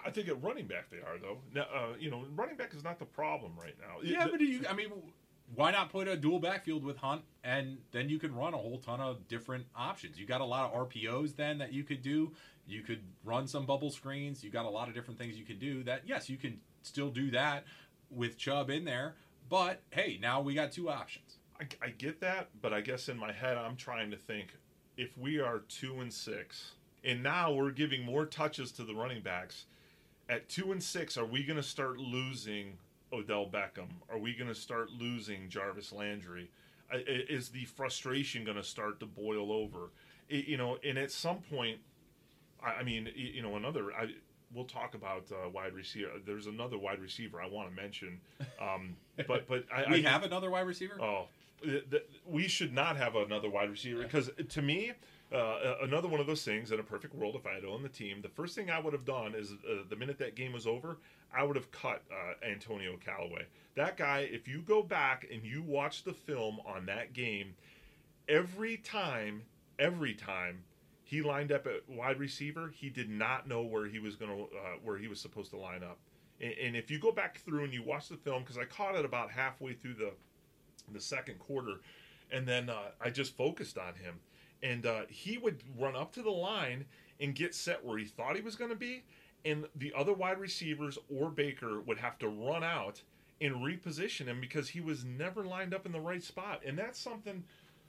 I 0.05 0.11
think 0.11 0.27
at 0.29 0.41
running 0.41 0.67
back 0.67 0.89
they 0.89 0.97
are 0.97 1.17
though. 1.21 1.39
Now, 1.53 1.63
uh, 1.73 1.93
you 1.99 2.09
know, 2.11 2.23
running 2.35 2.55
back 2.55 2.73
is 2.73 2.83
not 2.83 2.99
the 2.99 3.05
problem 3.05 3.53
right 3.59 3.75
now. 3.81 3.97
Yeah, 4.01 4.25
It- 4.25 4.31
but 4.31 4.37
do 4.39 4.45
you? 4.45 4.61
I 4.69 4.73
mean, 4.73 4.91
why 5.55 5.71
not 5.71 5.89
put 5.89 6.07
a 6.07 6.15
dual 6.15 6.39
backfield 6.39 6.83
with 6.83 6.97
Hunt, 6.97 7.23
and 7.43 7.77
then 7.91 8.09
you 8.09 8.19
can 8.19 8.35
run 8.35 8.53
a 8.53 8.57
whole 8.57 8.77
ton 8.79 8.99
of 9.01 9.27
different 9.27 9.65
options. 9.75 10.19
You 10.19 10.25
got 10.25 10.41
a 10.41 10.45
lot 10.45 10.65
of 10.71 10.73
RPOs 10.89 11.35
then 11.35 11.57
that 11.57 11.73
you 11.73 11.83
could 11.83 12.01
do. 12.01 12.33
You 12.67 12.83
could 12.83 13.01
run 13.23 13.47
some 13.47 13.65
bubble 13.65 13.89
screens. 13.89 14.43
You 14.43 14.51
got 14.51 14.65
a 14.65 14.69
lot 14.69 14.87
of 14.87 14.93
different 14.93 15.17
things 15.17 15.37
you 15.37 15.45
could 15.45 15.59
do. 15.59 15.83
That 15.83 16.03
yes, 16.05 16.29
you 16.29 16.37
can 16.37 16.59
still 16.83 17.09
do 17.09 17.31
that 17.31 17.65
with 18.11 18.37
Chubb 18.37 18.69
in 18.69 18.85
there. 18.85 19.15
But 19.49 19.81
hey, 19.89 20.19
now 20.21 20.41
we 20.41 20.53
got 20.53 20.71
two 20.73 20.89
options. 20.89 21.36
I, 21.59 21.85
I 21.85 21.89
get 21.89 22.19
that, 22.21 22.49
but 22.61 22.73
I 22.73 22.81
guess 22.81 23.09
in 23.09 23.17
my 23.17 23.31
head 23.31 23.57
I'm 23.57 23.75
trying 23.75 24.11
to 24.11 24.17
think 24.17 24.47
if 24.97 25.17
we 25.17 25.39
are 25.39 25.59
two 25.67 25.99
and 26.01 26.11
six, 26.11 26.71
and 27.03 27.21
now 27.23 27.51
we're 27.53 27.71
giving 27.71 28.03
more 28.03 28.25
touches 28.25 28.71
to 28.73 28.83
the 28.83 28.93
running 28.95 29.21
backs. 29.21 29.65
At 30.29 30.49
two 30.49 30.71
and 30.71 30.83
six, 30.83 31.17
are 31.17 31.25
we 31.25 31.43
going 31.43 31.57
to 31.57 31.63
start 31.63 31.99
losing 31.99 32.77
Odell 33.13 33.45
Beckham? 33.47 33.87
Are 34.11 34.17
we 34.17 34.33
going 34.33 34.49
to 34.49 34.55
start 34.59 34.91
losing 34.91 35.47
Jarvis 35.49 35.93
Landry? 35.93 36.49
Is 36.91 37.49
the 37.49 37.65
frustration 37.65 38.43
going 38.43 38.57
to 38.57 38.63
start 38.63 38.99
to 39.01 39.05
boil 39.05 39.51
over? 39.51 39.91
I- 40.31 40.43
You 40.47 40.57
know, 40.57 40.77
and 40.83 40.97
at 40.97 41.11
some 41.11 41.37
point, 41.37 41.79
I 42.63 42.79
I 42.79 42.83
mean, 42.83 43.09
you 43.15 43.41
know, 43.41 43.55
another. 43.55 43.93
I 43.93 44.07
we'll 44.53 44.65
talk 44.65 44.95
about 44.95 45.25
uh, 45.31 45.49
wide 45.49 45.73
receiver. 45.73 46.11
There's 46.25 46.47
another 46.47 46.77
wide 46.77 46.99
receiver 46.99 47.41
I 47.41 47.47
want 47.47 47.69
to 47.69 47.75
mention, 47.81 48.19
um, 48.61 48.95
but 49.27 49.47
but 49.47 49.65
I, 49.73 49.85
We 49.91 50.05
I, 50.05 50.09
have 50.09 50.23
another 50.23 50.49
wide 50.49 50.65
receiver. 50.67 50.99
Oh, 51.01 51.27
we 52.25 52.47
should 52.47 52.73
not 52.73 52.97
have 52.97 53.15
another 53.15 53.49
wide 53.49 53.69
receiver 53.69 54.03
because 54.03 54.29
to 54.49 54.61
me, 54.61 54.93
uh, 55.33 55.75
another 55.81 56.07
one 56.07 56.19
of 56.19 56.27
those 56.27 56.43
things 56.43 56.71
in 56.71 56.79
a 56.79 56.83
perfect 56.83 57.13
world, 57.13 57.35
if 57.35 57.45
I 57.45 57.53
had 57.53 57.65
owned 57.65 57.83
the 57.83 57.89
team, 57.89 58.21
the 58.21 58.29
first 58.29 58.55
thing 58.55 58.69
I 58.69 58.79
would 58.79 58.93
have 58.93 59.05
done 59.05 59.35
is 59.35 59.51
uh, 59.51 59.83
the 59.89 59.95
minute 59.95 60.17
that 60.19 60.35
game 60.35 60.53
was 60.53 60.65
over, 60.65 60.99
I 61.35 61.43
would 61.43 61.55
have 61.55 61.71
cut 61.71 62.03
uh, 62.11 62.45
Antonio 62.45 62.97
Callaway. 63.03 63.47
That 63.75 63.97
guy, 63.97 64.19
if 64.31 64.47
you 64.47 64.61
go 64.61 64.81
back 64.81 65.27
and 65.31 65.43
you 65.43 65.61
watch 65.61 66.03
the 66.03 66.13
film 66.13 66.59
on 66.65 66.85
that 66.85 67.13
game, 67.13 67.55
every 68.29 68.77
time, 68.77 69.43
every 69.79 70.13
time 70.13 70.63
he 71.03 71.21
lined 71.21 71.51
up 71.51 71.67
at 71.67 71.87
wide 71.89 72.19
receiver, 72.19 72.71
he 72.73 72.89
did 72.89 73.09
not 73.09 73.47
know 73.47 73.63
where 73.63 73.87
he 73.87 73.99
was 73.99 74.15
going 74.15 74.31
to, 74.31 74.43
uh, 74.43 74.77
where 74.83 74.97
he 74.97 75.07
was 75.07 75.19
supposed 75.19 75.51
to 75.51 75.57
line 75.57 75.83
up. 75.83 75.97
And, 76.39 76.53
and 76.53 76.75
if 76.75 76.89
you 76.89 76.99
go 76.99 77.11
back 77.11 77.39
through 77.39 77.65
and 77.65 77.73
you 77.73 77.83
watch 77.83 78.07
the 78.07 78.17
film, 78.17 78.43
because 78.43 78.57
I 78.57 78.65
caught 78.65 78.95
it 78.95 79.03
about 79.03 79.31
halfway 79.31 79.73
through 79.73 79.95
the 79.95 80.13
the 80.91 80.99
second 80.99 81.39
quarter, 81.39 81.81
and 82.31 82.47
then 82.47 82.69
uh, 82.69 82.91
I 83.01 83.09
just 83.09 83.35
focused 83.35 83.77
on 83.77 83.95
him, 83.95 84.15
and 84.63 84.85
uh, 84.85 85.01
he 85.09 85.37
would 85.37 85.63
run 85.77 85.95
up 85.95 86.13
to 86.13 86.21
the 86.21 86.31
line 86.31 86.85
and 87.19 87.35
get 87.35 87.55
set 87.55 87.83
where 87.83 87.97
he 87.97 88.05
thought 88.05 88.35
he 88.35 88.41
was 88.41 88.55
going 88.55 88.71
to 88.71 88.77
be, 88.77 89.03
and 89.45 89.65
the 89.75 89.93
other 89.97 90.13
wide 90.13 90.39
receivers 90.39 90.97
or 91.13 91.29
Baker 91.29 91.81
would 91.81 91.97
have 91.97 92.17
to 92.19 92.27
run 92.27 92.63
out 92.63 93.01
and 93.39 93.55
reposition 93.55 94.25
him 94.25 94.41
because 94.41 94.69
he 94.69 94.81
was 94.81 95.05
never 95.05 95.43
lined 95.43 95.73
up 95.73 95.85
in 95.85 95.91
the 95.91 95.99
right 95.99 96.23
spot, 96.23 96.61
and 96.65 96.77
that's 96.77 96.99
something. 96.99 97.43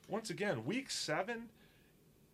Once 0.09 0.31
again, 0.31 0.64
week 0.64 0.90
seven, 0.90 1.48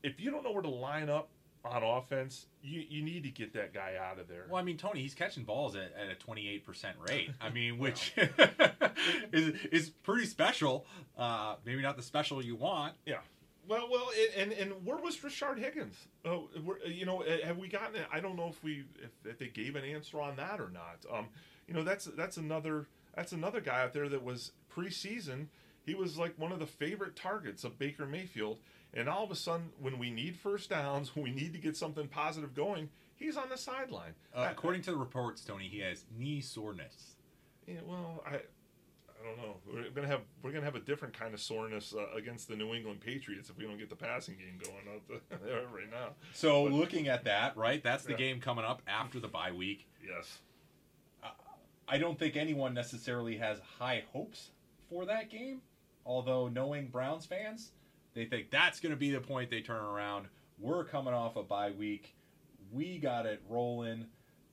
if 0.02 0.20
you 0.20 0.30
don't 0.30 0.44
know 0.44 0.52
where 0.52 0.62
to 0.62 0.68
line 0.68 1.08
up 1.08 1.28
on 1.64 1.83
offense, 1.83 2.46
you, 2.62 2.85
you 2.88 3.03
need 3.03 3.22
to 3.24 3.31
get 3.31 3.53
that 3.55 3.72
guy 3.72 3.94
out 4.00 4.18
of 4.18 4.29
there. 4.29 4.46
Well, 4.48 4.61
I 4.61 4.64
mean, 4.64 4.77
Tony, 4.77 5.00
he's 5.00 5.14
catching 5.14 5.44
balls 5.44 5.77
at, 5.77 5.92
at 5.98 6.11
a 6.11 6.31
28% 6.31 6.62
rate. 7.09 7.31
I 7.40 7.50
mean, 7.50 7.79
which 7.79 8.12
is, 9.33 9.55
is 9.72 9.90
pretty 9.90 10.27
special. 10.27 10.87
Uh, 11.16 11.57
maybe 11.64 11.83
not 11.83 11.96
the 11.96 12.03
special 12.03 12.44
you 12.44 12.57
want. 12.57 12.94
Yeah. 13.07 13.18
Well, 13.66 13.88
well, 13.90 14.11
and 14.37 14.53
and, 14.53 14.85
where 14.85 14.98
was 14.98 15.16
Rashard 15.16 15.59
Higgins? 15.59 15.96
Oh, 16.27 16.48
you 16.87 17.07
know, 17.07 17.24
have 17.44 17.57
we 17.57 17.66
gotten? 17.66 17.98
I 18.12 18.20
don't 18.20 18.37
know 18.37 18.48
if 18.48 18.62
we 18.62 18.85
if, 19.03 19.11
if 19.24 19.38
they 19.38 19.46
gave 19.46 19.74
an 19.74 19.85
answer 19.85 20.20
on 20.20 20.37
that 20.37 20.61
or 20.61 20.68
not. 20.68 20.98
Um, 21.11 21.29
you 21.66 21.72
know, 21.72 21.83
that's 21.83 22.05
that's 22.05 22.37
another 22.37 22.88
that's 23.16 23.33
another 23.33 23.62
guy 23.62 23.83
out 23.83 23.94
there 23.94 24.09
that 24.11 24.22
was 24.22 24.53
preseason. 24.74 25.46
He 25.87 25.94
was 25.94 26.18
like 26.18 26.38
one 26.38 26.53
of 26.53 26.59
the 26.59 26.66
favorite 26.66 27.16
targets 27.16 27.64
of 27.64 27.79
Baker 27.79 28.07
Mayfield, 28.07 28.59
and 28.94 29.09
all 29.09 29.24
of 29.24 29.30
a 29.30 29.35
sudden, 29.37 29.70
when 29.80 29.98
we 29.98 30.11
need 30.11 30.37
first 30.37 30.70
downs, 30.70 31.14
when 31.14 31.24
we 31.24 31.30
need 31.33 31.52
to 31.52 31.59
get 31.59 31.76
something 31.76 32.09
positive 32.09 32.54
going, 32.54 32.90
He's 33.16 33.37
on 33.37 33.48
the 33.48 33.57
sideline. 33.57 34.14
Uh, 34.35 34.40
I- 34.40 34.50
according 34.50 34.83
to 34.83 34.90
the 34.90 34.96
reports, 34.96 35.42
Tony, 35.44 35.68
he 35.68 35.78
has 35.80 36.04
knee 36.18 36.40
soreness. 36.40 37.14
Yeah, 37.66 37.76
well, 37.87 38.22
I, 38.26 38.35
I 38.35 39.24
don't 39.24 39.37
know. 39.38 39.57
We're 39.72 39.88
gonna 39.90 40.09
have 40.09 40.22
we're 40.42 40.50
gonna 40.50 40.64
have 40.64 40.74
a 40.74 40.80
different 40.80 41.16
kind 41.18 41.33
of 41.33 41.40
soreness 41.40 41.94
uh, 41.96 42.07
against 42.14 42.48
the 42.48 42.57
New 42.57 42.74
England 42.74 43.00
Patriots 43.00 43.48
if 43.48 43.57
we 43.57 43.64
don't 43.64 43.78
get 43.78 43.88
the 43.88 43.94
passing 43.96 44.35
game 44.35 44.59
going 44.62 44.96
out 44.96 45.40
there 45.44 45.62
right 45.72 45.88
now. 45.90 46.09
So 46.35 46.64
looking 46.64 47.07
at 47.09 47.24
that, 47.24 47.57
right? 47.57 47.83
That's 47.83 48.02
the 48.04 48.11
Yeah. 48.12 48.18
game 48.18 48.40
coming 48.40 48.64
up 48.64 48.83
after 48.88 49.20
the 49.20 49.28
bye 49.28 49.52
week. 49.52 49.87
Yes. 50.04 50.38
I 51.87 51.98
don't 51.98 52.18
think 52.18 52.35
anyone 52.37 52.72
necessarily 52.74 53.37
has 53.37 53.61
high 53.78 54.04
hopes 54.12 54.50
for 54.88 55.04
that 55.07 55.30
game. 55.30 55.61
Although 56.07 56.48
knowing 56.48 56.88
Browns 56.88 57.26
fans, 57.26 57.72
they 58.14 58.24
think 58.24 58.50
that's 58.50 58.81
going 58.81 58.92
to 58.92 58.96
be 58.96 59.11
the 59.11 59.20
point 59.20 59.50
they 59.50 59.61
turn 59.61 59.83
around. 59.83 60.27
We're 60.59 60.85
coming 60.85 61.14
off 61.14 61.37
a 61.37 61.42
bye 61.42 61.72
week. 61.72 62.14
We 62.72 62.98
got 62.98 63.27
it 63.27 63.42
rolling. 63.48 64.07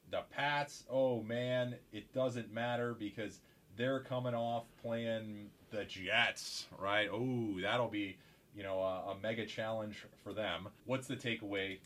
The 0.09 0.23
Pats, 0.29 0.83
oh 0.89 1.21
man, 1.23 1.75
it 1.93 2.11
doesn't 2.13 2.51
matter 2.53 2.93
because 2.93 3.39
they're 3.77 4.01
coming 4.01 4.33
off 4.33 4.65
playing 4.81 5.49
the 5.71 5.85
Jets, 5.85 6.67
right? 6.77 7.07
Oh, 7.11 7.59
that'll 7.61 7.87
be, 7.87 8.17
you 8.55 8.63
know, 8.63 8.79
a, 8.79 9.11
a 9.11 9.17
mega 9.21 9.45
challenge 9.45 10.05
for 10.23 10.33
them. 10.33 10.67
What's 10.85 11.07
the 11.07 11.15
takeaway 11.15 11.77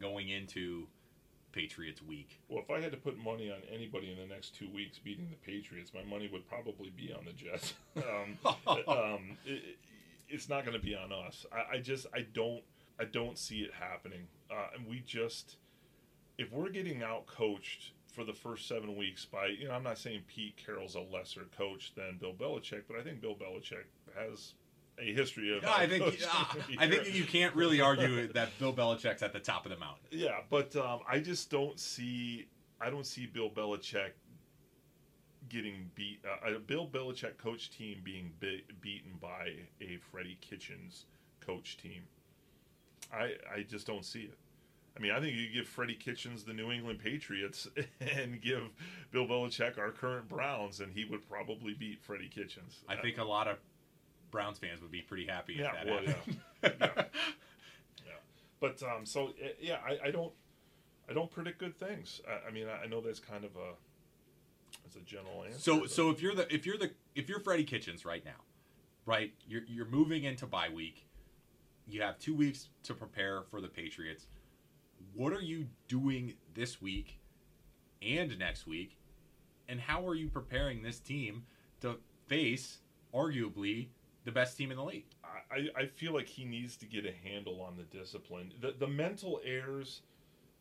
going 0.00 0.28
into 0.28 0.86
Patriots 1.52 2.02
week? 2.02 2.40
Well, 2.48 2.62
if 2.62 2.70
I 2.70 2.80
had 2.80 2.90
to 2.92 2.98
put 2.98 3.16
money 3.16 3.50
on 3.50 3.58
anybody 3.72 4.12
in 4.12 4.18
the 4.18 4.32
next 4.32 4.54
two 4.54 4.68
weeks 4.68 4.98
beating 4.98 5.28
the 5.30 5.50
Patriots, 5.50 5.92
my 5.94 6.04
money 6.04 6.28
would 6.30 6.46
probably 6.48 6.90
be 6.90 7.12
on 7.12 7.24
the 7.24 7.32
Jets. 7.32 7.74
um, 7.96 8.38
um, 8.88 9.38
it, 9.46 9.78
it's 10.32 10.48
not 10.48 10.64
going 10.64 10.76
to 10.76 10.84
be 10.84 10.94
on 10.94 11.12
us. 11.12 11.46
I, 11.52 11.76
I 11.76 11.78
just 11.78 12.06
I 12.14 12.26
don't 12.32 12.62
I 12.98 13.04
don't 13.04 13.38
see 13.38 13.60
it 13.60 13.70
happening. 13.78 14.26
Uh, 14.50 14.66
and 14.76 14.86
we 14.86 15.02
just 15.06 15.56
if 16.38 16.50
we're 16.52 16.70
getting 16.70 17.02
out 17.02 17.26
coached 17.26 17.92
for 18.06 18.24
the 18.24 18.32
first 18.32 18.68
seven 18.68 18.96
weeks 18.96 19.24
by 19.24 19.46
you 19.46 19.68
know 19.68 19.74
I'm 19.74 19.82
not 19.82 19.98
saying 19.98 20.22
Pete 20.26 20.56
Carroll's 20.56 20.94
a 20.94 21.00
lesser 21.00 21.46
coach 21.56 21.92
than 21.94 22.18
Bill 22.18 22.34
Belichick, 22.34 22.82
but 22.88 22.98
I 22.98 23.02
think 23.02 23.20
Bill 23.20 23.34
Belichick 23.34 23.84
has 24.16 24.54
a 24.98 25.12
history 25.12 25.56
of. 25.56 25.62
Yeah, 25.62 25.74
I 25.74 25.86
think 25.86 26.04
uh, 26.04 26.44
I 26.78 26.88
think 26.88 27.14
you 27.14 27.24
can't 27.24 27.54
really 27.54 27.80
argue 27.80 28.32
that 28.32 28.50
Bill 28.58 28.72
Belichick's 28.72 29.22
at 29.22 29.32
the 29.32 29.40
top 29.40 29.64
of 29.66 29.70
the 29.70 29.78
mountain. 29.78 30.04
Yeah, 30.10 30.40
but 30.50 30.74
um, 30.76 31.00
I 31.08 31.20
just 31.20 31.50
don't 31.50 31.78
see. 31.78 32.46
I 32.80 32.90
don't 32.90 33.06
see 33.06 33.26
Bill 33.26 33.48
Belichick 33.50 34.10
getting 35.52 35.90
beat. 35.94 36.20
Uh, 36.24 36.54
a 36.56 36.58
Bill 36.58 36.86
Belichick 36.86 37.36
coach 37.38 37.70
team 37.70 38.00
being 38.02 38.32
be- 38.40 38.64
beaten 38.80 39.12
by 39.20 39.52
a 39.80 39.98
Freddie 40.10 40.38
Kitchens 40.40 41.04
coach 41.40 41.76
team. 41.76 42.02
I 43.12 43.34
I 43.54 43.62
just 43.68 43.86
don't 43.86 44.04
see 44.04 44.22
it. 44.22 44.38
I 44.96 45.00
mean, 45.00 45.12
I 45.12 45.20
think 45.20 45.34
you 45.36 45.48
give 45.50 45.66
Freddie 45.66 45.94
Kitchens 45.94 46.44
the 46.44 46.52
New 46.52 46.70
England 46.70 46.98
Patriots 46.98 47.66
and 48.00 48.40
give 48.42 48.64
Bill 49.10 49.26
Belichick 49.26 49.78
our 49.78 49.90
current 49.90 50.28
Browns, 50.28 50.80
and 50.80 50.92
he 50.92 51.04
would 51.06 51.26
probably 51.28 51.72
beat 51.74 52.02
Freddie 52.02 52.28
Kitchens. 52.28 52.80
I 52.88 52.96
think 52.96 53.18
a 53.18 53.24
lot 53.24 53.48
of 53.48 53.56
Browns 54.30 54.58
fans 54.58 54.82
would 54.82 54.90
be 54.90 55.00
pretty 55.02 55.26
happy 55.26 55.54
Yeah, 55.58 55.68
if 55.68 55.72
that 55.72 55.86
well, 55.86 56.04
happened. 56.04 56.40
yeah. 56.62 56.70
yeah. 56.80 57.04
yeah. 58.06 58.12
But 58.60 58.82
um, 58.82 59.06
so 59.06 59.28
uh, 59.28 59.48
yeah, 59.60 59.78
I, 59.86 60.08
I 60.08 60.10
don't, 60.10 60.32
I 61.08 61.12
don't 61.14 61.30
predict 61.30 61.58
good 61.58 61.78
things. 61.78 62.20
I, 62.28 62.48
I 62.48 62.50
mean, 62.50 62.66
I, 62.68 62.84
I 62.84 62.86
know 62.86 63.00
that's 63.00 63.20
kind 63.20 63.44
of 63.44 63.50
a, 63.56 63.72
that's 64.82 64.96
a 64.96 65.00
general 65.00 65.44
answer. 65.44 65.58
So 65.58 65.86
so 65.86 66.10
if 66.10 66.20
you're 66.22 66.34
the 66.34 66.52
if 66.52 66.66
you're 66.66 66.78
the 66.78 66.90
if 67.14 67.28
you're 67.28 67.40
Freddie 67.40 67.64
Kitchens 67.64 68.04
right 68.04 68.24
now, 68.24 68.40
right? 69.06 69.32
You're 69.46 69.62
you're 69.66 69.86
moving 69.86 70.24
into 70.24 70.46
bye 70.46 70.68
week. 70.68 71.06
You 71.86 72.02
have 72.02 72.18
two 72.18 72.34
weeks 72.34 72.68
to 72.84 72.94
prepare 72.94 73.42
for 73.50 73.60
the 73.60 73.68
Patriots. 73.68 74.26
What 75.14 75.32
are 75.32 75.40
you 75.42 75.66
doing 75.88 76.34
this 76.54 76.80
week 76.80 77.18
and 78.00 78.38
next 78.38 78.66
week? 78.66 78.96
And 79.68 79.80
how 79.80 80.06
are 80.06 80.14
you 80.14 80.28
preparing 80.28 80.82
this 80.82 80.98
team 80.98 81.44
to 81.80 81.96
face 82.26 82.78
arguably 83.14 83.88
the 84.24 84.32
best 84.32 84.56
team 84.56 84.70
in 84.70 84.76
the 84.76 84.84
league? 84.84 85.06
I, 85.50 85.68
I- 85.82 85.86
feel 85.86 86.14
like 86.14 86.28
he 86.28 86.44
needs 86.44 86.76
to 86.78 86.86
get 86.86 87.04
a 87.04 87.12
handle 87.12 87.60
on 87.60 87.76
the 87.76 87.82
discipline, 87.84 88.52
the 88.60 88.72
the 88.78 88.86
mental 88.86 89.40
errors. 89.44 90.02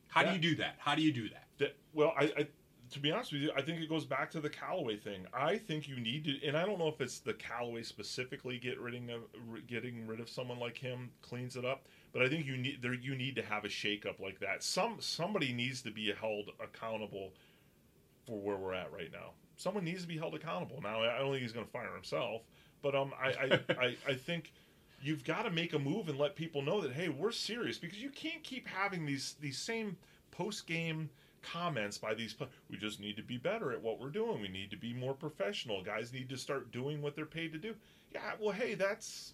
How 0.08 0.24
do 0.24 0.34
you 0.34 0.39
do 0.39 0.56
that? 0.58 0.76
How 0.80 0.95
do 0.95 1.02
you 1.02 1.13
do 1.13 1.30
that? 1.30 1.47
That 1.60 1.76
well, 1.93 2.13
I, 2.17 2.24
I 2.38 2.47
to 2.91 2.99
be 2.99 3.12
honest 3.12 3.32
with 3.32 3.41
you, 3.41 3.51
I 3.56 3.62
think 3.62 3.80
it 3.80 3.89
goes 3.89 4.06
back 4.06 4.30
to 4.32 4.41
the 4.41 4.49
Callaway 4.49 4.97
thing. 4.97 5.25
I 5.34 5.58
think 5.58 5.88
you 5.88 5.99
need 5.99 6.25
to, 6.25 6.45
and 6.45 6.58
I 6.58 6.65
don't 6.65 6.77
know 6.77 6.89
if 6.89 6.99
it's 6.99 7.19
the 7.19 7.34
Callaway 7.34 7.84
specifically 7.84 8.60
get 8.60 8.80
rid 8.80 8.95
of 8.95 9.67
getting 9.67 10.06
rid 10.06 10.19
of 10.19 10.30
someone 10.30 10.60
like 10.60 10.77
him 10.77 11.10
cleans 11.21 11.56
it 11.56 11.65
up, 11.65 11.88
but 12.12 12.21
I 12.21 12.30
think 12.30 12.45
you 12.45 12.58
need 12.58 12.82
there 12.82 12.93
you 12.93 13.15
need 13.15 13.36
to 13.38 13.43
have 13.43 13.63
a 13.63 13.69
shakeup 13.69 14.19
like 14.19 14.39
that. 14.41 14.62
Some 14.62 14.97
somebody 14.99 15.54
needs 15.54 15.82
to 15.84 15.91
be 15.91 16.13
held 16.19 16.49
accountable 16.62 17.32
for 18.27 18.39
where 18.39 18.58
we're 18.58 18.73
at 18.73 18.91
right 18.91 19.12
now. 19.12 19.32
Someone 19.56 19.86
needs 19.86 20.01
to 20.01 20.08
be 20.08 20.17
held 20.17 20.36
accountable. 20.36 20.82
Now 20.82 21.01
I 21.01 21.19
don't 21.19 21.32
think 21.32 21.43
he's 21.43 21.54
going 21.54 21.65
to 21.65 21.71
fire 21.71 21.93
himself, 21.93 22.41
but 22.82 22.93
um, 22.93 23.13
I 23.21 23.30
I, 23.30 23.60
I, 23.80 23.95
I 24.10 24.13
think 24.13 24.51
you've 25.01 25.23
got 25.23 25.43
to 25.43 25.49
make 25.49 25.73
a 25.73 25.80
move 25.80 26.10
and 26.10 26.19
let 26.19 26.36
people 26.36 26.62
know 26.62 26.82
that 26.82 26.91
hey, 26.91 27.08
we're 27.08 27.32
serious 27.32 27.77
because 27.77 27.99
you 27.99 28.10
can't 28.10 28.43
keep 28.43 28.67
having 28.67 29.06
these 29.06 29.36
these 29.39 29.58
same 29.58 29.95
post 30.32 30.67
game 30.67 31.10
comments 31.41 31.97
by 31.97 32.13
these 32.13 32.36
we 32.69 32.77
just 32.77 32.99
need 32.99 33.15
to 33.17 33.23
be 33.23 33.38
better 33.38 33.71
at 33.71 33.82
what 33.82 33.99
we're 33.99 34.10
doing. 34.10 34.41
We 34.41 34.47
need 34.47 34.71
to 34.71 34.77
be 34.77 34.93
more 34.93 35.13
professional. 35.13 35.84
Guys 35.84 36.13
need 36.13 36.30
to 36.30 36.38
start 36.38 36.71
doing 36.71 37.01
what 37.01 37.15
they're 37.15 37.25
paid 37.25 37.54
to 37.54 37.60
do. 37.60 37.75
Yeah 38.13 38.34
well 38.39 38.54
hey 38.54 38.75
that's 38.75 39.34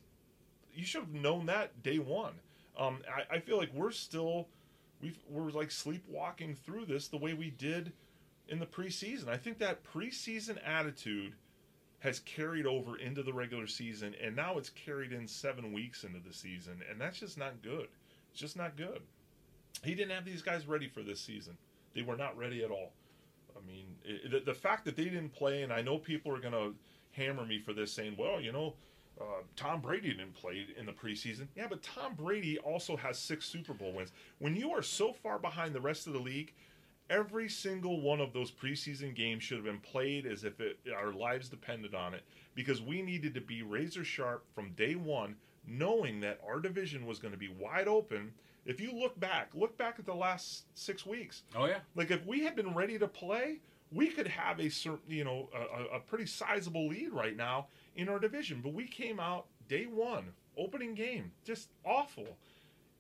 you 0.73 0.85
should 0.85 1.01
have 1.01 1.13
known 1.13 1.47
that 1.47 1.81
day 1.83 1.99
one. 1.99 2.33
Um, 2.77 2.99
I, 3.11 3.35
I 3.35 3.39
feel 3.39 3.57
like 3.57 3.73
we're 3.73 3.91
still 3.91 4.47
we've, 5.01 5.17
we're 5.29 5.49
like 5.49 5.71
sleepwalking 5.71 6.55
through 6.55 6.85
this 6.85 7.07
the 7.07 7.17
way 7.17 7.33
we 7.33 7.49
did 7.49 7.91
in 8.47 8.59
the 8.59 8.65
preseason. 8.65 9.27
I 9.27 9.37
think 9.37 9.57
that 9.59 9.83
preseason 9.83 10.57
attitude 10.65 11.33
has 11.99 12.19
carried 12.19 12.65
over 12.65 12.97
into 12.97 13.23
the 13.23 13.33
regular 13.33 13.67
season 13.67 14.13
and 14.23 14.35
now 14.35 14.57
it's 14.57 14.69
carried 14.69 15.11
in 15.11 15.27
seven 15.27 15.73
weeks 15.73 16.03
into 16.03 16.19
the 16.19 16.33
season 16.33 16.81
and 16.89 17.01
that's 17.01 17.19
just 17.19 17.37
not 17.37 17.61
good. 17.63 17.87
It's 18.31 18.39
just 18.39 18.55
not 18.55 18.77
good. 18.77 19.01
He 19.83 19.95
didn't 19.95 20.11
have 20.11 20.25
these 20.25 20.41
guys 20.41 20.67
ready 20.67 20.87
for 20.87 21.01
this 21.01 21.19
season 21.19 21.57
they 21.97 22.03
were 22.03 22.15
not 22.15 22.37
ready 22.37 22.63
at 22.63 22.71
all 22.71 22.93
i 23.57 23.67
mean 23.67 23.87
it, 24.05 24.31
the, 24.31 24.39
the 24.39 24.53
fact 24.53 24.85
that 24.85 24.95
they 24.95 25.05
didn't 25.05 25.33
play 25.33 25.63
and 25.63 25.73
i 25.73 25.81
know 25.81 25.97
people 25.97 26.33
are 26.33 26.39
going 26.39 26.53
to 26.53 26.73
hammer 27.11 27.45
me 27.45 27.59
for 27.59 27.73
this 27.73 27.91
saying 27.91 28.15
well 28.17 28.39
you 28.39 28.51
know 28.51 28.73
uh, 29.19 29.41
Tom 29.55 29.81
Brady 29.81 30.09
didn't 30.09 30.35
play 30.35 30.67
in 30.77 30.85
the 30.85 30.91
preseason. 30.91 31.47
Yeah, 31.55 31.67
but 31.67 31.81
Tom 31.81 32.13
Brady 32.13 32.59
also 32.59 32.95
has 32.97 33.17
six 33.17 33.45
Super 33.45 33.73
Bowl 33.73 33.91
wins. 33.91 34.11
When 34.39 34.55
you 34.55 34.71
are 34.71 34.83
so 34.83 35.11
far 35.11 35.39
behind 35.39 35.73
the 35.73 35.81
rest 35.81 36.07
of 36.07 36.13
the 36.13 36.19
league, 36.19 36.53
every 37.09 37.49
single 37.49 38.01
one 38.01 38.19
of 38.19 38.33
those 38.33 38.51
preseason 38.51 39.15
games 39.15 39.43
should 39.43 39.57
have 39.57 39.65
been 39.65 39.79
played 39.79 40.25
as 40.25 40.43
if 40.43 40.59
it, 40.59 40.77
our 40.95 41.11
lives 41.11 41.49
depended 41.49 41.95
on 41.95 42.13
it 42.13 42.23
because 42.53 42.81
we 42.81 43.01
needed 43.01 43.33
to 43.33 43.41
be 43.41 43.61
razor 43.61 44.03
sharp 44.03 44.45
from 44.53 44.71
day 44.71 44.95
one, 44.95 45.35
knowing 45.65 46.19
that 46.19 46.39
our 46.47 46.59
division 46.59 47.05
was 47.05 47.19
going 47.19 47.33
to 47.33 47.39
be 47.39 47.49
wide 47.59 47.87
open. 47.87 48.31
If 48.67 48.79
you 48.81 48.91
look 48.91 49.19
back, 49.19 49.49
look 49.55 49.77
back 49.77 49.95
at 49.97 50.05
the 50.05 50.13
last 50.13 50.65
six 50.75 51.05
weeks. 51.05 51.41
Oh 51.55 51.65
yeah. 51.65 51.79
Like 51.95 52.11
if 52.11 52.25
we 52.25 52.43
had 52.43 52.55
been 52.55 52.75
ready 52.75 52.99
to 52.99 53.07
play, 53.07 53.59
we 53.91 54.07
could 54.09 54.27
have 54.27 54.59
a 54.59 54.69
certain, 54.69 54.99
you 55.09 55.23
know, 55.23 55.49
a, 55.55 55.95
a- 55.95 55.99
pretty 56.01 56.25
sizable 56.25 56.87
lead 56.89 57.13
right 57.13 57.35
now 57.35 57.67
in 57.95 58.09
our 58.09 58.19
division. 58.19 58.59
But 58.61 58.73
we 58.73 58.85
came 58.85 59.19
out 59.19 59.45
day 59.69 59.85
one, 59.85 60.25
opening 60.57 60.93
game, 60.93 61.31
just 61.45 61.69
awful. 61.85 62.27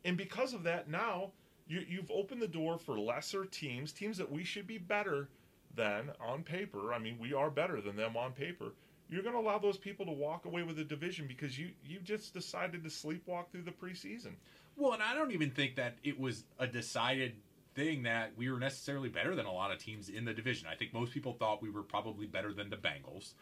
And 0.05 0.15
because 0.15 0.53
of 0.53 0.63
that, 0.63 0.89
now 0.89 1.31
you, 1.67 1.83
you've 1.87 2.09
opened 2.11 2.41
the 2.41 2.47
door 2.47 2.77
for 2.77 2.97
lesser 2.97 3.43
teams, 3.43 3.91
teams 3.91 4.17
that 4.17 4.31
we 4.31 4.45
should 4.45 4.65
be 4.67 4.77
better 4.77 5.27
than 5.75 6.11
on 6.25 6.43
paper. 6.43 6.93
I 6.93 6.99
mean, 6.99 7.17
we 7.19 7.33
are 7.33 7.49
better 7.51 7.81
than 7.81 7.97
them 7.97 8.15
on 8.15 8.31
paper. 8.31 8.71
You're 9.09 9.23
going 9.23 9.35
to 9.35 9.39
allow 9.41 9.57
those 9.57 9.77
people 9.77 10.05
to 10.05 10.11
walk 10.11 10.45
away 10.45 10.63
with 10.63 10.77
the 10.77 10.83
division 10.83 11.27
because 11.27 11.57
you 11.57 11.69
you 11.85 11.99
just 11.99 12.33
decided 12.33 12.83
to 12.83 12.89
sleepwalk 12.89 13.49
through 13.51 13.61
the 13.63 13.71
preseason. 13.71 14.33
Well, 14.77 14.93
and 14.93 15.03
I 15.03 15.15
don't 15.15 15.31
even 15.31 15.49
think 15.49 15.75
that 15.75 15.95
it 16.03 16.19
was 16.19 16.43
a 16.59 16.67
decided 16.67 17.33
thing 17.75 18.03
that 18.03 18.31
we 18.37 18.49
were 18.49 18.59
necessarily 18.59 19.09
better 19.09 19.35
than 19.35 19.45
a 19.45 19.51
lot 19.51 19.71
of 19.71 19.79
teams 19.79 20.09
in 20.09 20.25
the 20.25 20.33
division. 20.33 20.67
I 20.71 20.75
think 20.75 20.93
most 20.93 21.11
people 21.11 21.33
thought 21.33 21.61
we 21.61 21.69
were 21.69 21.83
probably 21.83 22.25
better 22.27 22.53
than 22.53 22.69
the 22.69 22.77
Bengals, 22.77 23.33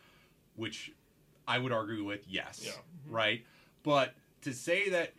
which 0.56 0.92
I 1.48 1.60
would 1.60 1.72
argue 1.72 2.04
with 2.04 2.22
yes, 2.28 2.62
Yeah. 2.64 2.72
Mm-hmm. 2.72 3.14
right? 3.14 3.46
But 3.84 4.16
to 4.42 4.54
say 4.54 4.90
that 4.90 5.14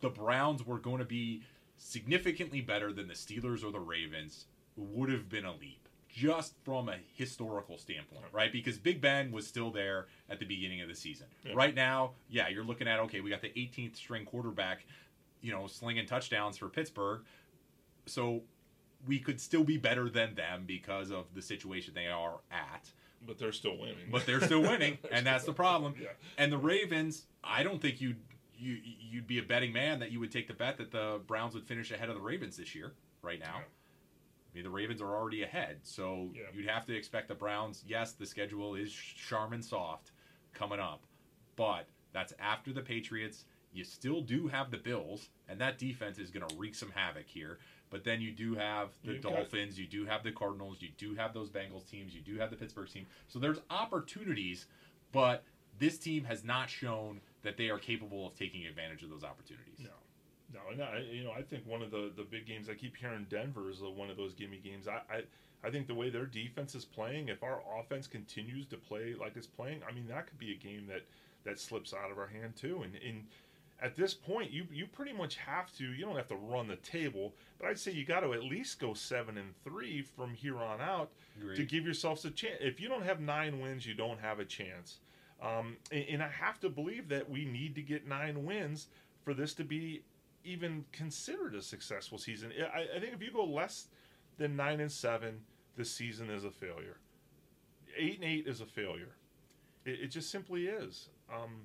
the 0.00 0.08
Browns 0.10 0.64
were 0.66 0.78
going 0.78 0.98
to 0.98 1.04
be 1.04 1.42
significantly 1.76 2.60
better 2.60 2.92
than 2.92 3.08
the 3.08 3.14
Steelers 3.14 3.64
or 3.64 3.70
the 3.70 3.80
Ravens 3.80 4.46
would 4.76 5.10
have 5.10 5.28
been 5.28 5.44
a 5.44 5.52
leap 5.52 5.88
just 6.08 6.54
from 6.64 6.88
a 6.88 6.96
historical 7.14 7.78
standpoint, 7.78 8.24
right? 8.32 8.50
Because 8.50 8.78
Big 8.78 9.00
Ben 9.00 9.30
was 9.30 9.46
still 9.46 9.70
there 9.70 10.06
at 10.28 10.40
the 10.40 10.46
beginning 10.46 10.80
of 10.80 10.88
the 10.88 10.94
season. 10.94 11.26
Yeah. 11.44 11.52
Right 11.54 11.74
now, 11.74 12.12
yeah, 12.28 12.48
you're 12.48 12.64
looking 12.64 12.88
at 12.88 12.98
okay, 13.00 13.20
we 13.20 13.30
got 13.30 13.42
the 13.42 13.50
18th 13.50 13.96
string 13.96 14.24
quarterback, 14.24 14.84
you 15.40 15.52
know, 15.52 15.66
slinging 15.66 16.06
touchdowns 16.06 16.56
for 16.56 16.68
Pittsburgh. 16.68 17.20
So 18.06 18.42
we 19.06 19.18
could 19.18 19.40
still 19.40 19.64
be 19.64 19.76
better 19.76 20.08
than 20.08 20.34
them 20.34 20.64
because 20.66 21.10
of 21.10 21.26
the 21.34 21.42
situation 21.42 21.94
they 21.94 22.06
are 22.08 22.40
at. 22.50 22.90
But 23.26 23.38
they're 23.38 23.52
still 23.52 23.76
winning. 23.78 23.96
But 24.10 24.26
they're 24.26 24.40
still 24.40 24.62
winning, 24.62 24.98
and 25.12 25.26
that's 25.26 25.44
the 25.44 25.52
problem. 25.52 25.94
Yeah. 26.00 26.08
And 26.36 26.52
the 26.52 26.58
Ravens, 26.58 27.24
I 27.42 27.62
don't 27.62 27.80
think 27.82 28.00
you'd 28.00 28.16
you 28.56 28.78
you'd 28.82 29.26
be 29.26 29.38
a 29.38 29.42
betting 29.42 29.72
man 29.72 30.00
that 30.00 30.10
you 30.12 30.18
would 30.20 30.32
take 30.32 30.48
the 30.48 30.54
bet 30.54 30.78
that 30.78 30.90
the 30.90 31.20
Browns 31.26 31.54
would 31.54 31.64
finish 31.64 31.90
ahead 31.90 32.08
of 32.08 32.14
the 32.16 32.20
Ravens 32.20 32.56
this 32.56 32.74
year, 32.74 32.92
right 33.22 33.38
now. 33.40 33.56
I 33.58 34.54
mean, 34.54 34.64
the 34.64 34.70
Ravens 34.70 35.00
are 35.02 35.14
already 35.14 35.42
ahead, 35.42 35.78
so 35.82 36.30
Yeah. 36.34 36.42
you'd 36.54 36.68
have 36.68 36.84
to 36.86 36.96
expect 36.96 37.28
the 37.28 37.34
Browns. 37.34 37.84
Yes, 37.86 38.12
the 38.12 38.26
schedule 38.26 38.74
is 38.76 38.92
Charmin 38.92 39.62
soft 39.62 40.10
coming 40.54 40.80
up, 40.80 41.02
but 41.56 41.86
that's 42.12 42.32
after 42.40 42.72
the 42.72 42.80
Patriots. 42.82 43.44
You 43.72 43.84
still 43.84 44.20
do 44.22 44.48
have 44.48 44.70
the 44.70 44.78
Bills, 44.78 45.28
and 45.48 45.60
that 45.60 45.78
defense 45.78 46.18
is 46.18 46.30
going 46.30 46.46
to 46.48 46.56
wreak 46.56 46.74
some 46.74 46.90
havoc 46.94 47.26
here. 47.26 47.58
But 47.90 48.04
then 48.04 48.20
you 48.20 48.32
do 48.32 48.54
have 48.54 48.88
the 49.04 49.12
You've 49.14 49.22
got- 49.22 49.34
Dolphins, 49.34 49.78
you 49.78 49.86
do 49.86 50.04
have 50.04 50.22
the 50.22 50.32
Cardinals, 50.32 50.78
you 50.80 50.88
do 50.98 51.14
have 51.14 51.32
those 51.32 51.50
Bengals 51.50 51.88
teams, 51.88 52.14
you 52.14 52.20
do 52.20 52.38
have 52.38 52.50
the 52.50 52.56
Pittsburgh 52.56 52.88
team. 52.88 53.06
So 53.28 53.38
there's 53.38 53.58
opportunities, 53.70 54.66
but 55.12 55.44
this 55.78 55.98
team 55.98 56.24
has 56.24 56.44
not 56.44 56.68
shown 56.68 57.20
that 57.42 57.56
they 57.56 57.70
are 57.70 57.78
capable 57.78 58.26
of 58.26 58.34
taking 58.34 58.66
advantage 58.66 59.02
of 59.02 59.10
those 59.10 59.24
opportunities. 59.24 59.78
No, 59.78 59.90
no, 60.52 60.60
and 60.72 60.82
I, 60.82 60.98
you 61.10 61.24
know, 61.24 61.30
I 61.32 61.42
think 61.42 61.66
one 61.66 61.82
of 61.82 61.90
the, 61.90 62.10
the 62.16 62.24
big 62.24 62.46
games 62.46 62.68
I 62.68 62.74
keep 62.74 62.96
hearing 62.96 63.26
Denver 63.30 63.70
is 63.70 63.80
one 63.80 64.10
of 64.10 64.16
those 64.16 64.34
gimme 64.34 64.58
games. 64.58 64.88
I, 64.88 65.00
I, 65.14 65.22
I 65.64 65.70
think 65.70 65.86
the 65.86 65.94
way 65.94 66.10
their 66.10 66.26
defense 66.26 66.74
is 66.74 66.84
playing, 66.84 67.28
if 67.28 67.42
our 67.42 67.60
offense 67.80 68.06
continues 68.06 68.66
to 68.66 68.76
play 68.76 69.14
like 69.18 69.36
it's 69.36 69.46
playing, 69.46 69.80
I 69.88 69.92
mean, 69.92 70.06
that 70.08 70.26
could 70.26 70.38
be 70.38 70.52
a 70.52 70.56
game 70.56 70.86
that 70.88 71.02
that 71.44 71.58
slips 71.58 71.94
out 71.94 72.10
of 72.10 72.18
our 72.18 72.26
hand 72.26 72.54
too. 72.56 72.82
And 72.82 72.94
and 73.06 73.24
at 73.80 73.96
this 73.96 74.12
point, 74.12 74.50
you 74.50 74.66
you 74.72 74.86
pretty 74.86 75.12
much 75.12 75.36
have 75.36 75.72
to. 75.76 75.84
You 75.84 76.04
don't 76.04 76.16
have 76.16 76.28
to 76.28 76.36
run 76.36 76.66
the 76.66 76.76
table, 76.76 77.34
but 77.58 77.68
I'd 77.68 77.78
say 77.78 77.92
you 77.92 78.04
got 78.04 78.20
to 78.20 78.32
at 78.32 78.42
least 78.42 78.80
go 78.80 78.92
seven 78.92 79.38
and 79.38 79.54
three 79.62 80.02
from 80.02 80.34
here 80.34 80.58
on 80.58 80.80
out 80.80 81.10
to 81.56 81.64
give 81.64 81.84
yourselves 81.84 82.24
a 82.24 82.30
chance. 82.30 82.56
If 82.60 82.80
you 82.80 82.88
don't 82.88 83.04
have 83.04 83.20
nine 83.20 83.60
wins, 83.60 83.86
you 83.86 83.94
don't 83.94 84.20
have 84.20 84.40
a 84.40 84.44
chance. 84.44 84.98
Um, 85.40 85.76
and, 85.92 86.04
and 86.10 86.22
I 86.22 86.28
have 86.28 86.58
to 86.60 86.68
believe 86.68 87.08
that 87.10 87.30
we 87.30 87.44
need 87.44 87.76
to 87.76 87.82
get 87.82 88.06
nine 88.06 88.44
wins 88.44 88.88
for 89.22 89.32
this 89.32 89.54
to 89.54 89.64
be 89.64 90.02
even 90.44 90.84
considered 90.90 91.54
a 91.54 91.62
successful 91.62 92.18
season. 92.18 92.52
I, 92.74 92.96
I 92.96 93.00
think 93.00 93.12
if 93.12 93.22
you 93.22 93.30
go 93.30 93.44
less 93.44 93.86
than 94.38 94.56
nine 94.56 94.80
and 94.80 94.90
seven, 94.90 95.40
the 95.76 95.84
season 95.84 96.30
is 96.30 96.44
a 96.44 96.50
failure. 96.50 96.96
Eight 97.96 98.16
and 98.16 98.24
eight 98.24 98.48
is 98.48 98.60
a 98.60 98.66
failure. 98.66 99.14
It, 99.84 100.00
it 100.02 100.06
just 100.08 100.30
simply 100.30 100.66
is. 100.66 101.08
Um, 101.32 101.60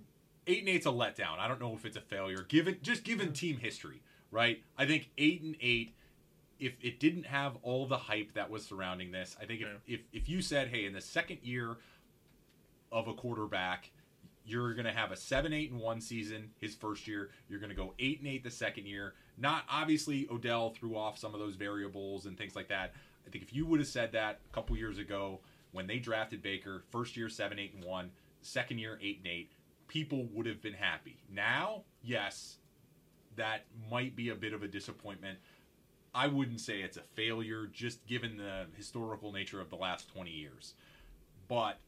eight 0.47 0.59
and 0.59 0.69
eight's 0.69 0.85
a 0.85 0.89
letdown. 0.89 1.39
I 1.39 1.47
don't 1.47 1.59
know 1.61 1.73
if 1.73 1.85
it's 1.85 1.97
a 1.97 2.01
failure, 2.01 2.43
given 2.47 2.77
just 2.81 3.03
given 3.03 3.33
team 3.33 3.57
history, 3.57 4.01
right? 4.31 4.61
I 4.77 4.85
think 4.85 5.09
eight 5.17 5.41
and 5.41 5.55
eight. 5.61 5.95
If 6.59 6.73
it 6.81 6.99
didn't 6.99 7.25
have 7.25 7.57
all 7.61 7.85
the 7.87 7.97
hype 7.97 8.33
that 8.35 8.49
was 8.49 8.63
surrounding 8.65 9.11
this, 9.11 9.35
I 9.41 9.45
think 9.45 9.61
if, 9.61 9.67
Yeah. 9.67 9.95
if, 9.95 10.01
if 10.13 10.29
you 10.29 10.41
said, 10.41 10.69
hey, 10.69 10.85
in 10.85 10.93
the 10.93 11.01
second 11.01 11.39
year 11.43 11.75
of 12.91 13.07
a 13.07 13.13
quarterback, 13.13 13.91
you're 14.45 14.73
going 14.73 14.85
to 14.85 14.91
have 14.93 15.11
a 15.11 15.17
seven, 15.17 15.51
eight, 15.51 15.71
and 15.71 15.79
one 15.81 15.99
season 15.99 16.51
his 16.59 16.75
first 16.75 17.07
year. 17.07 17.31
You're 17.49 17.59
going 17.59 17.69
to 17.71 17.75
go 17.75 17.93
eight 17.99 18.19
and 18.19 18.27
eight 18.27 18.43
the 18.43 18.51
second 18.51 18.85
year. 18.85 19.13
Not 19.37 19.63
obviously 19.69 20.27
Odell 20.31 20.69
threw 20.71 20.95
off 20.95 21.17
some 21.17 21.33
of 21.33 21.39
those 21.39 21.55
variables 21.55 22.25
and 22.27 22.37
things 22.37 22.55
like 22.55 22.67
that. 22.69 22.93
I 23.25 23.29
think 23.29 23.43
if 23.43 23.53
you 23.53 23.65
would 23.65 23.79
have 23.79 23.87
said 23.89 24.11
that 24.13 24.39
a 24.49 24.53
couple 24.53 24.77
years 24.77 24.99
ago 24.99 25.39
when 25.71 25.87
they 25.87 25.97
drafted 25.97 26.41
Baker, 26.43 26.83
first 26.91 27.17
year 27.17 27.29
seven, 27.29 27.57
eight, 27.57 27.73
and 27.73 27.83
one, 27.83 28.11
second 28.41 28.77
year 28.79 28.99
eight 29.01 29.17
and 29.19 29.27
eight, 29.27 29.51
people 29.87 30.27
would 30.33 30.45
have 30.45 30.61
been 30.61 30.73
happy. 30.73 31.17
Now, 31.31 31.83
yes, 32.03 32.57
that 33.35 33.65
might 33.89 34.15
be 34.15 34.29
a 34.29 34.35
bit 34.35 34.53
of 34.53 34.63
a 34.63 34.67
disappointment. 34.67 35.39
I 36.15 36.27
wouldn't 36.27 36.59
say 36.59 36.81
it's 36.81 36.97
a 36.97 37.01
failure, 37.15 37.67
just 37.67 38.05
given 38.05 38.37
the 38.37 38.67
historical 38.77 39.31
nature 39.31 39.59
of 39.59 39.69
the 39.69 39.75
last 39.75 40.13
20 40.13 40.29
years. 40.29 40.75
But 41.47 41.79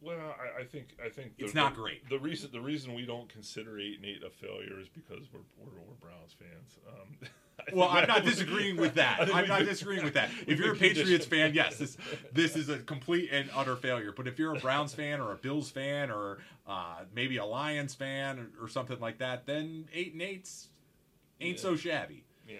well, 0.00 0.34
I, 0.38 0.62
I 0.62 0.64
think 0.64 0.96
I 1.04 1.08
think 1.08 1.36
the, 1.36 1.44
It's 1.44 1.54
not 1.54 1.74
the- 1.74 1.80
great. 1.82 2.08
The 2.08 2.18
reason 2.18 2.50
the 2.52 2.60
reason 2.60 2.94
we 2.94 3.04
don't 3.04 3.28
consider 3.28 3.78
eight 3.78 3.96
and 3.96 4.04
eight 4.06 4.22
a 4.24 4.30
failure 4.30 4.78
is 4.80 4.88
because 4.88 5.26
we're 5.32 5.40
we're, 5.58 5.72
we're 5.86 5.94
Browns 6.00 6.34
fans. 6.38 6.78
Um, 6.88 7.28
well, 7.72 7.88
I'm 7.88 8.06
not 8.06 8.24
disagreeing 8.24 8.76
with 8.76 8.94
that. 8.94 9.28
I'm 9.34 9.48
not 9.48 9.64
disagreeing 9.64 10.04
with 10.04 10.14
that. 10.14 10.30
If 10.46 10.58
you're 10.58 10.72
a 10.72 10.76
Patriots 10.76 11.26
fan, 11.26 11.54
yes, 11.54 11.76
this 11.78 11.96
this 12.32 12.56
is 12.56 12.68
a 12.68 12.78
complete 12.78 13.30
and 13.32 13.50
utter 13.54 13.76
failure. 13.76 14.12
But 14.16 14.26
if 14.28 14.38
you're 14.38 14.54
a 14.54 14.60
Browns 14.60 14.94
fan 14.94 15.20
or 15.20 15.32
a 15.32 15.36
Bills 15.36 15.70
fan 15.70 16.10
or 16.10 16.38
uh, 16.66 17.00
maybe 17.14 17.36
a 17.38 17.44
Lions 17.44 17.94
fan 17.94 18.38
or, 18.38 18.64
or 18.64 18.68
something 18.68 18.98
like 19.00 19.18
that, 19.18 19.46
then 19.46 19.86
eight 19.92 20.12
and 20.12 20.22
eights 20.22 20.68
ain't 21.40 21.56
Yeah. 21.56 21.62
so 21.62 21.76
shabby. 21.76 22.24
Yeah, 22.48 22.56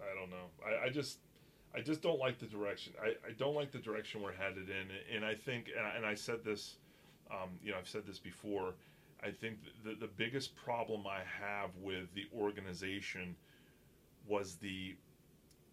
I 0.00 0.14
don't 0.14 0.30
know. 0.30 0.46
I, 0.66 0.86
I 0.86 0.88
just, 0.90 1.18
I 1.74 1.80
just 1.80 2.00
don't 2.02 2.18
like 2.18 2.38
the 2.38 2.46
direction. 2.46 2.94
I, 3.02 3.08
I 3.28 3.32
don't 3.36 3.54
like 3.54 3.70
the 3.70 3.78
direction 3.78 4.22
we're 4.22 4.32
headed 4.32 4.68
in, 4.70 5.14
and 5.14 5.24
I 5.24 5.34
think, 5.34 5.68
and 5.76 5.86
I, 5.86 5.90
and 5.96 6.06
I 6.06 6.14
said 6.14 6.44
this, 6.44 6.76
um, 7.30 7.50
you 7.62 7.72
know, 7.72 7.78
I've 7.78 7.88
said 7.88 8.06
this 8.06 8.18
before. 8.18 8.74
I 9.22 9.30
think 9.30 9.58
the 9.84 9.94
the 9.94 10.06
biggest 10.06 10.56
problem 10.56 11.06
I 11.06 11.20
have 11.40 11.70
with 11.82 12.12
the 12.14 12.24
organization 12.34 13.36
was 14.30 14.54
the 14.56 14.94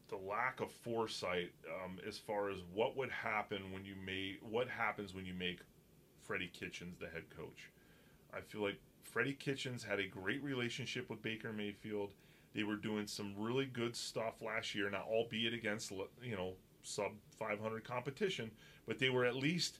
the 0.09 0.15
lack 0.17 0.61
of 0.61 0.71
foresight 0.71 1.51
um, 1.83 1.99
as 2.07 2.17
far 2.17 2.49
as 2.49 2.57
what 2.73 2.95
would 2.95 3.09
happen 3.11 3.71
when 3.73 3.83
you 3.85 3.93
make 4.05 4.39
what 4.41 4.67
happens 4.69 5.13
when 5.13 5.25
you 5.25 5.33
make 5.33 5.59
Freddie 6.23 6.51
Kitchens 6.53 6.95
the 6.99 7.07
head 7.07 7.23
coach. 7.35 7.69
I 8.33 8.39
feel 8.41 8.61
like 8.61 8.79
Freddie 9.03 9.33
Kitchens 9.33 9.83
had 9.83 9.99
a 9.99 10.07
great 10.07 10.41
relationship 10.43 11.09
with 11.09 11.21
Baker 11.21 11.51
Mayfield. 11.53 12.11
They 12.53 12.63
were 12.63 12.75
doing 12.77 13.05
some 13.05 13.33
really 13.37 13.65
good 13.65 13.95
stuff 13.95 14.41
last 14.41 14.73
year, 14.73 14.89
now 14.89 15.03
albeit 15.09 15.53
against 15.53 15.91
you 16.23 16.35
know 16.35 16.53
sub 16.83 17.11
500 17.37 17.83
competition, 17.83 18.49
but 18.87 18.97
they 18.99 19.09
were 19.09 19.25
at 19.25 19.35
least 19.35 19.79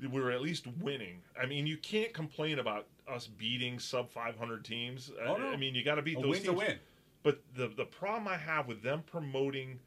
we 0.00 0.08
were 0.08 0.30
at 0.30 0.42
least 0.42 0.66
winning. 0.80 1.22
I 1.40 1.46
mean, 1.46 1.66
you 1.66 1.76
can't 1.78 2.12
complain 2.12 2.58
about 2.58 2.86
us 3.08 3.28
beating 3.28 3.78
sub 3.78 4.10
500 4.10 4.64
teams. 4.64 5.10
Oh, 5.26 5.36
I- 5.36 5.38
no. 5.38 5.46
I 5.52 5.56
mean, 5.56 5.74
you 5.74 5.82
got 5.84 5.94
to 5.94 6.02
beat 6.02 6.18
A 6.18 6.20
those 6.20 6.30
win's 6.30 6.44
a 6.44 6.48
teams. 6.48 6.58
win. 6.58 6.78
But 7.24 7.40
the 7.56 7.68
the 7.68 7.86
problem 7.86 8.28
I 8.28 8.36
have 8.36 8.68
with 8.68 8.82
them 8.82 9.02
promoting 9.04 9.80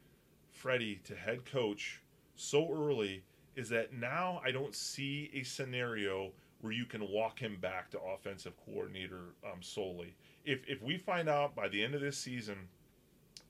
Freddie 0.52 1.00
to 1.06 1.16
head 1.16 1.46
coach 1.46 2.02
so 2.36 2.70
early 2.74 3.24
is 3.56 3.70
that 3.70 3.94
now 3.94 4.42
I 4.44 4.52
don't 4.52 4.76
see 4.76 5.30
a 5.34 5.44
scenario 5.44 6.32
where 6.62 6.74
you 6.74 6.86
can 6.86 7.08
walk 7.08 7.40
him 7.40 7.58
back 7.62 7.92
to 7.92 8.00
offensive 8.00 8.54
coordinator 8.66 9.36
um, 9.46 9.62
solely. 9.62 10.16
If 10.46 10.62
if 10.68 10.82
we 10.82 10.98
find 10.98 11.30
out 11.30 11.56
by 11.56 11.68
the 11.70 11.82
end 11.84 11.94
of 11.94 12.02
this 12.02 12.18
season 12.18 12.58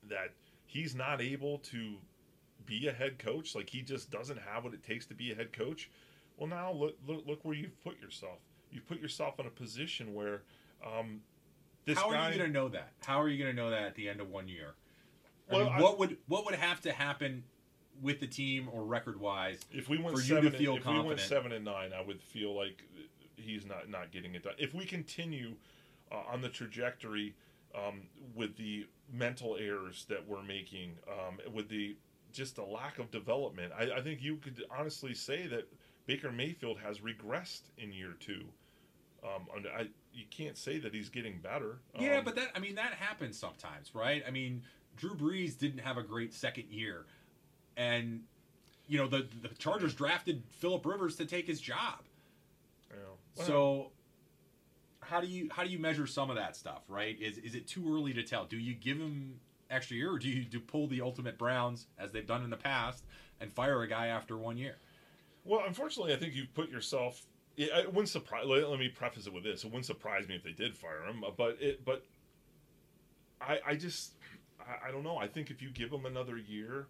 that 0.09 0.33
he's 0.65 0.93
not 0.93 1.21
able 1.21 1.59
to 1.59 1.95
be 2.65 2.87
a 2.87 2.91
head 2.91 3.17
coach, 3.17 3.55
like 3.55 3.69
he 3.69 3.81
just 3.81 4.11
doesn't 4.11 4.39
have 4.39 4.65
what 4.65 4.73
it 4.73 4.83
takes 4.83 5.05
to 5.05 5.13
be 5.13 5.31
a 5.31 5.35
head 5.35 5.53
coach, 5.53 5.89
well 6.35 6.49
now 6.49 6.73
look 6.73 6.97
look, 7.07 7.23
look 7.25 7.39
where 7.45 7.55
you've 7.55 7.81
put 7.85 7.97
yourself. 8.01 8.39
You've 8.69 8.87
put 8.87 8.99
yourself 8.99 9.39
in 9.39 9.45
a 9.45 9.49
position 9.49 10.13
where 10.13 10.41
um, 10.85 11.21
this 11.87 11.97
How 11.97 12.11
guy. 12.11 12.27
are 12.27 12.31
you 12.31 12.37
going 12.37 12.51
to 12.51 12.53
know 12.53 12.67
that? 12.69 12.91
How 13.05 13.19
are 13.21 13.29
you 13.29 13.41
going 13.41 13.55
to 13.55 13.59
know 13.59 13.71
that 13.71 13.83
at 13.83 13.95
the 13.95 14.07
end 14.09 14.19
of 14.19 14.29
one 14.29 14.47
year? 14.47 14.75
Well, 15.49 15.63
mean, 15.63 15.73
I- 15.73 15.81
what 15.81 15.97
would 15.97 16.17
what 16.27 16.45
would 16.45 16.55
have 16.55 16.81
to 16.81 16.91
happen 16.91 17.43
with 18.01 18.19
the 18.19 18.27
team 18.27 18.69
or 18.71 18.83
record 18.83 19.19
wise 19.19 19.59
If 19.71 19.89
we 19.89 19.97
went 19.97 20.15
for 20.15 20.21
you 20.21 20.27
seven, 20.27 20.43
to 20.43 20.47
and- 20.49 20.57
feel 20.57 20.75
if 20.77 20.85
we 20.85 20.99
went 20.99 21.19
seven 21.21 21.51
and 21.53 21.65
nine, 21.65 21.93
I 21.93 22.01
would 22.01 22.21
feel 22.21 22.53
like 22.55 22.83
he's 23.37 23.65
not 23.65 23.89
not 23.89 24.11
getting 24.11 24.35
it 24.35 24.43
done. 24.43 24.53
If 24.59 24.73
we 24.75 24.85
continue 24.85 25.55
uh, 26.11 26.23
on 26.31 26.41
the 26.41 26.49
trajectory 26.49 27.33
um, 27.73 28.01
with 28.35 28.57
the 28.57 28.85
mental 29.11 29.55
errors 29.57 30.05
that 30.09 30.27
we're 30.27 30.43
making, 30.43 30.97
um, 31.09 31.39
with 31.53 31.69
the 31.69 31.95
just 32.33 32.57
a 32.57 32.63
lack 32.65 32.99
of 32.99 33.09
development, 33.11 33.71
I, 33.77 33.91
I 33.93 34.01
think 34.01 34.21
you 34.21 34.35
could 34.37 34.63
honestly 34.77 35.13
say 35.13 35.47
that 35.47 35.67
Baker 36.05 36.31
Mayfield 36.31 36.79
has 36.79 36.99
regressed 36.99 37.63
in 37.77 37.93
year 37.93 38.13
two. 38.19 38.43
Um, 39.23 39.47
I, 39.75 39.87
you 40.17 40.25
can't 40.31 40.57
say 40.57 40.79
that 40.79 40.93
he's 40.93 41.09
getting 41.09 41.39
better. 41.39 41.77
Yeah, 41.97 42.17
Um, 42.17 42.25
but 42.25 42.35
that 42.35 42.49
I 42.55 42.59
mean 42.59 42.75
that 42.75 42.93
happens 42.93 43.37
sometimes, 43.37 43.93
right? 43.93 44.23
I 44.27 44.31
mean, 44.31 44.63
Drew 44.95 45.15
Brees 45.15 45.57
didn't 45.57 45.79
have 45.79 45.97
a 45.97 46.03
great 46.03 46.33
second 46.33 46.65
year, 46.71 47.05
and 47.77 48.23
you 48.87 48.97
know 48.97 49.07
the 49.07 49.27
the 49.41 49.49
Chargers 49.59 49.93
drafted 49.93 50.43
Philip 50.49 50.85
Rivers 50.85 51.15
to 51.17 51.25
take 51.25 51.45
his 51.45 51.61
job. 51.61 51.99
know, 52.89 52.97
well, 53.35 53.45
So 53.45 53.91
how 55.01 55.21
do 55.21 55.27
you 55.27 55.49
how 55.51 55.63
do 55.63 55.69
you 55.69 55.79
measure 55.79 56.07
some 56.07 56.29
of 56.29 56.35
that 56.35 56.55
stuff, 56.55 56.81
right? 56.87 57.15
Is 57.21 57.37
is 57.37 57.55
it 57.55 57.67
too 57.67 57.93
early 57.95 58.13
to 58.13 58.23
tell? 58.23 58.45
Do 58.45 58.57
you 58.57 58.73
give 58.73 58.97
him 58.97 59.39
extra 59.69 59.97
year, 59.97 60.11
or 60.13 60.19
do 60.19 60.27
you 60.29 60.43
do 60.43 60.59
pull 60.59 60.87
the 60.87 61.01
ultimate 61.01 61.37
Browns 61.37 61.87
as 61.99 62.11
they've 62.11 62.25
done 62.25 62.43
in 62.43 62.49
the 62.49 62.57
past 62.57 63.03
and 63.39 63.51
fire 63.53 63.81
a 63.83 63.87
guy 63.87 64.07
after 64.07 64.35
one 64.35 64.57
year? 64.57 64.77
Well, 65.45 65.61
unfortunately, 65.65 66.13
I 66.13 66.17
think 66.17 66.33
you've 66.33 66.53
put 66.53 66.69
yourself. 66.69 67.21
It, 67.57 67.69
it 67.73 67.87
wouldn't 67.87 68.09
surprise. 68.09 68.45
Let, 68.45 68.69
let 68.69 68.79
me 68.79 68.87
preface 68.87 69.27
it 69.27 69.33
with 69.33 69.43
this: 69.43 69.63
it 69.63 69.67
wouldn't 69.67 69.85
surprise 69.85 70.27
me 70.27 70.35
if 70.35 70.43
they 70.43 70.51
did 70.51 70.77
fire 70.77 71.03
him. 71.05 71.23
uh, 71.23 71.31
But 71.35 71.57
it, 71.59 71.83
but 71.83 72.05
I, 73.41 73.59
I 73.65 73.75
just, 73.75 74.13
I, 74.59 74.87
I 74.89 74.91
don't 74.91 75.03
know. 75.03 75.17
I 75.17 75.27
think 75.27 75.49
if 75.49 75.61
you 75.61 75.69
give 75.69 75.91
him 75.91 76.05
another 76.05 76.37
year, 76.37 76.87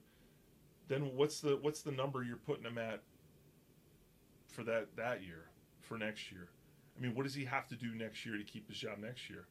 then 0.87 1.15
what's 1.15 1.39
the 1.39 1.57
what's 1.61 1.81
the 1.81 1.91
number 1.91 2.23
you're 2.23 2.37
putting 2.37 2.65
him 2.65 2.77
at 2.77 3.01
for 4.49 4.63
that 4.63 4.95
that 4.97 5.23
year 5.23 5.45
for 5.81 5.97
next 5.97 6.31
year? 6.31 6.49
I 6.97 7.01
mean, 7.01 7.15
what 7.15 7.23
does 7.23 7.33
he 7.35 7.45
have 7.45 7.67
to 7.69 7.75
do 7.75 7.93
next 7.95 8.25
year 8.25 8.37
to 8.37 8.43
keep 8.43 8.67
his 8.67 8.77
job 8.77 8.97
next 8.99 9.29
year? 9.29 9.45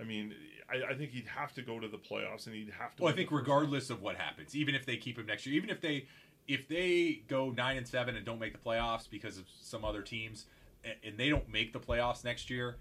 I 0.00 0.04
mean, 0.04 0.34
I, 0.70 0.92
I 0.92 0.94
think 0.94 1.10
he'd 1.10 1.26
have 1.26 1.52
to 1.54 1.62
go 1.62 1.80
to 1.80 1.88
the 1.88 1.98
playoffs, 1.98 2.46
and 2.46 2.54
he'd 2.54 2.72
have 2.78 2.94
to. 2.96 3.02
Well, 3.04 3.12
I 3.12 3.16
think 3.16 3.30
regardless 3.32 3.90
of 3.90 4.00
what 4.02 4.16
happens, 4.16 4.54
even 4.54 4.74
if 4.74 4.84
they 4.86 4.96
keep 4.96 5.18
him 5.18 5.26
next 5.26 5.46
year, 5.46 5.56
even 5.56 5.70
if 5.70 5.80
they 5.80 6.06
if 6.46 6.68
they 6.68 7.22
go 7.28 7.50
nine 7.50 7.76
and 7.76 7.86
seven 7.86 8.16
and 8.16 8.24
don't 8.24 8.38
make 8.38 8.52
the 8.52 8.58
playoffs 8.58 9.08
because 9.10 9.38
of 9.38 9.44
some 9.60 9.84
other 9.84 10.02
teams, 10.02 10.46
and, 10.84 11.18
they 11.18 11.28
don't 11.28 11.48
make 11.48 11.72
the 11.72 11.80
playoffs 11.80 12.24
next 12.24 12.50
year, 12.50 12.76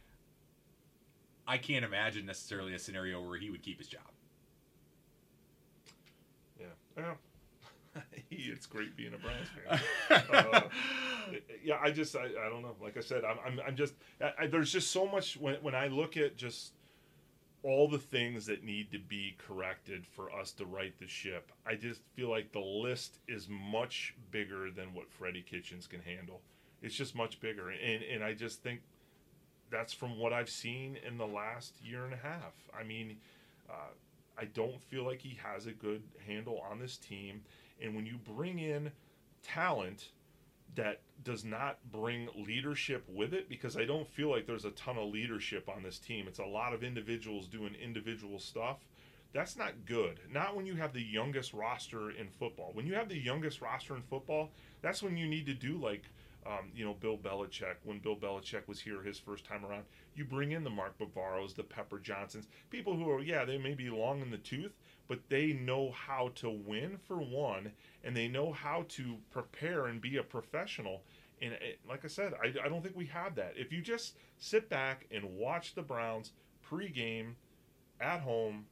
I 1.47 1.57
can't 1.57 1.85
imagine 1.85 2.25
necessarily 2.25 2.73
a 2.73 2.79
scenario 2.79 3.21
where 3.21 3.37
he 3.37 3.49
would 3.49 3.63
keep 3.63 3.79
his 3.79 3.87
job. 3.87 4.01
Yeah. 6.59 6.65
Yeah. 6.97 7.13
it's 8.31 8.65
great 8.65 8.95
being 8.95 9.13
a 9.13 9.17
Browns 9.17 9.47
fan. 10.09 10.23
uh, 10.33 10.61
yeah, 11.63 11.77
I 11.81 11.91
just 11.91 12.15
I, 12.15 12.25
I 12.25 12.49
don't 12.49 12.61
know. 12.61 12.75
Like 12.81 12.97
I 12.97 13.01
said, 13.01 13.23
I'm 13.23 13.37
I'm, 13.45 13.59
I'm 13.67 13.75
just 13.75 13.93
I, 14.39 14.47
there's 14.47 14.71
just 14.71 14.91
so 14.91 15.07
much 15.07 15.37
when 15.37 15.55
when 15.55 15.75
I 15.75 15.87
look 15.87 16.17
at 16.17 16.37
just 16.37 16.73
all 17.63 17.87
the 17.87 17.97
things 17.97 18.45
that 18.45 18.63
need 18.63 18.91
to 18.91 18.99
be 18.99 19.35
corrected 19.37 20.05
for 20.05 20.31
us 20.31 20.51
to 20.53 20.65
right 20.65 20.97
the 20.99 21.07
ship. 21.07 21.51
I 21.65 21.75
just 21.75 22.01
feel 22.13 22.29
like 22.29 22.51
the 22.51 22.59
list 22.59 23.19
is 23.27 23.47
much 23.49 24.15
bigger 24.31 24.69
than 24.71 24.93
what 24.93 25.11
Freddie 25.11 25.41
Kitchens 25.41 25.87
can 25.87 26.01
handle. 26.01 26.41
It's 26.81 26.95
just 26.95 27.15
much 27.15 27.39
bigger, 27.39 27.69
and 27.69 28.03
and 28.03 28.23
I 28.23 28.33
just 28.33 28.61
think 28.61 28.81
that's 29.69 29.93
from 29.93 30.17
what 30.17 30.33
I've 30.33 30.49
seen 30.49 30.97
in 31.05 31.17
the 31.17 31.27
last 31.27 31.75
year 31.83 32.05
and 32.05 32.13
a 32.13 32.17
half. 32.17 32.53
I 32.77 32.83
mean, 32.83 33.17
uh, 33.69 33.91
I 34.37 34.45
don't 34.45 34.81
feel 34.81 35.03
like 35.03 35.21
he 35.21 35.37
has 35.43 35.65
a 35.65 35.71
good 35.71 36.03
handle 36.25 36.61
on 36.69 36.79
this 36.79 36.97
team. 36.97 37.41
And 37.81 37.95
when 37.95 38.05
you 38.05 38.17
bring 38.17 38.59
in 38.59 38.91
talent 39.43 40.11
that 40.75 41.01
does 41.23 41.43
not 41.43 41.79
bring 41.91 42.29
leadership 42.35 43.03
with 43.09 43.33
it, 43.33 43.49
because 43.49 43.75
I 43.77 43.85
don't 43.85 44.07
feel 44.07 44.29
like 44.29 44.45
there's 44.45 44.65
a 44.65 44.71
ton 44.71 44.97
of 44.97 45.09
leadership 45.09 45.67
on 45.69 45.81
this 45.81 45.97
team, 45.97 46.27
it's 46.27 46.39
a 46.39 46.45
lot 46.45 46.73
of 46.73 46.83
individuals 46.83 47.47
doing 47.47 47.73
individual 47.75 48.39
stuff. 48.39 48.77
That's 49.33 49.57
not 49.57 49.85
good. 49.85 50.19
Not 50.31 50.55
when 50.55 50.65
you 50.65 50.75
have 50.75 50.93
the 50.93 51.01
youngest 51.01 51.53
roster 51.53 52.11
in 52.11 52.29
football. 52.29 52.71
When 52.73 52.87
you 52.87 52.93
have 52.93 53.09
the 53.09 53.17
youngest 53.17 53.61
roster 53.61 53.95
in 53.95 54.01
football, 54.03 54.51
that's 54.81 55.03
when 55.03 55.17
you 55.17 55.27
need 55.27 55.45
to 55.47 55.53
do 55.53 55.77
like 55.77 56.03
um, 56.47 56.71
you 56.73 56.85
know, 56.85 56.93
Bill 56.93 57.17
Belichick, 57.17 57.75
when 57.83 57.99
Bill 57.99 58.15
Belichick 58.15 58.67
was 58.67 58.79
here 58.79 59.01
his 59.01 59.19
first 59.19 59.45
time 59.45 59.65
around, 59.65 59.83
you 60.15 60.23
bring 60.23 60.51
in 60.51 60.63
the 60.63 60.69
Mark 60.69 60.97
Bavaros, 60.97 61.55
the 61.55 61.63
Pepper 61.63 61.99
Johnsons, 61.99 62.47
people 62.69 62.95
who 62.95 63.09
are, 63.09 63.21
yeah, 63.21 63.43
they 63.43 63.57
may 63.57 63.73
be 63.73 63.89
long 63.89 64.21
in 64.21 64.31
the 64.31 64.37
tooth, 64.37 64.71
but 65.07 65.19
they 65.29 65.53
know 65.53 65.91
how 65.91 66.31
to 66.35 66.49
win 66.49 66.97
for 67.07 67.17
one, 67.17 67.71
and 68.03 68.15
they 68.15 68.27
know 68.27 68.51
how 68.51 68.85
to 68.89 69.17
prepare 69.31 69.87
and 69.87 69.99
be 70.01 70.17
a 70.17 70.23
professional. 70.23 71.03
And 71.41 71.53
it, 71.53 71.79
like 71.87 72.05
I 72.05 72.07
said, 72.07 72.33
I, 72.41 72.53
I 72.65 72.69
don't 72.69 72.81
think 72.81 72.95
we 72.95 73.07
have 73.07 73.35
that. 73.35 73.53
If 73.55 73.71
you 73.71 73.81
just 73.81 74.15
sit 74.39 74.69
back 74.69 75.05
and 75.11 75.35
watch 75.35 75.75
the 75.75 75.81
Browns 75.81 76.31
pregame 76.69 77.33
at 77.99 78.21
home, 78.21 78.65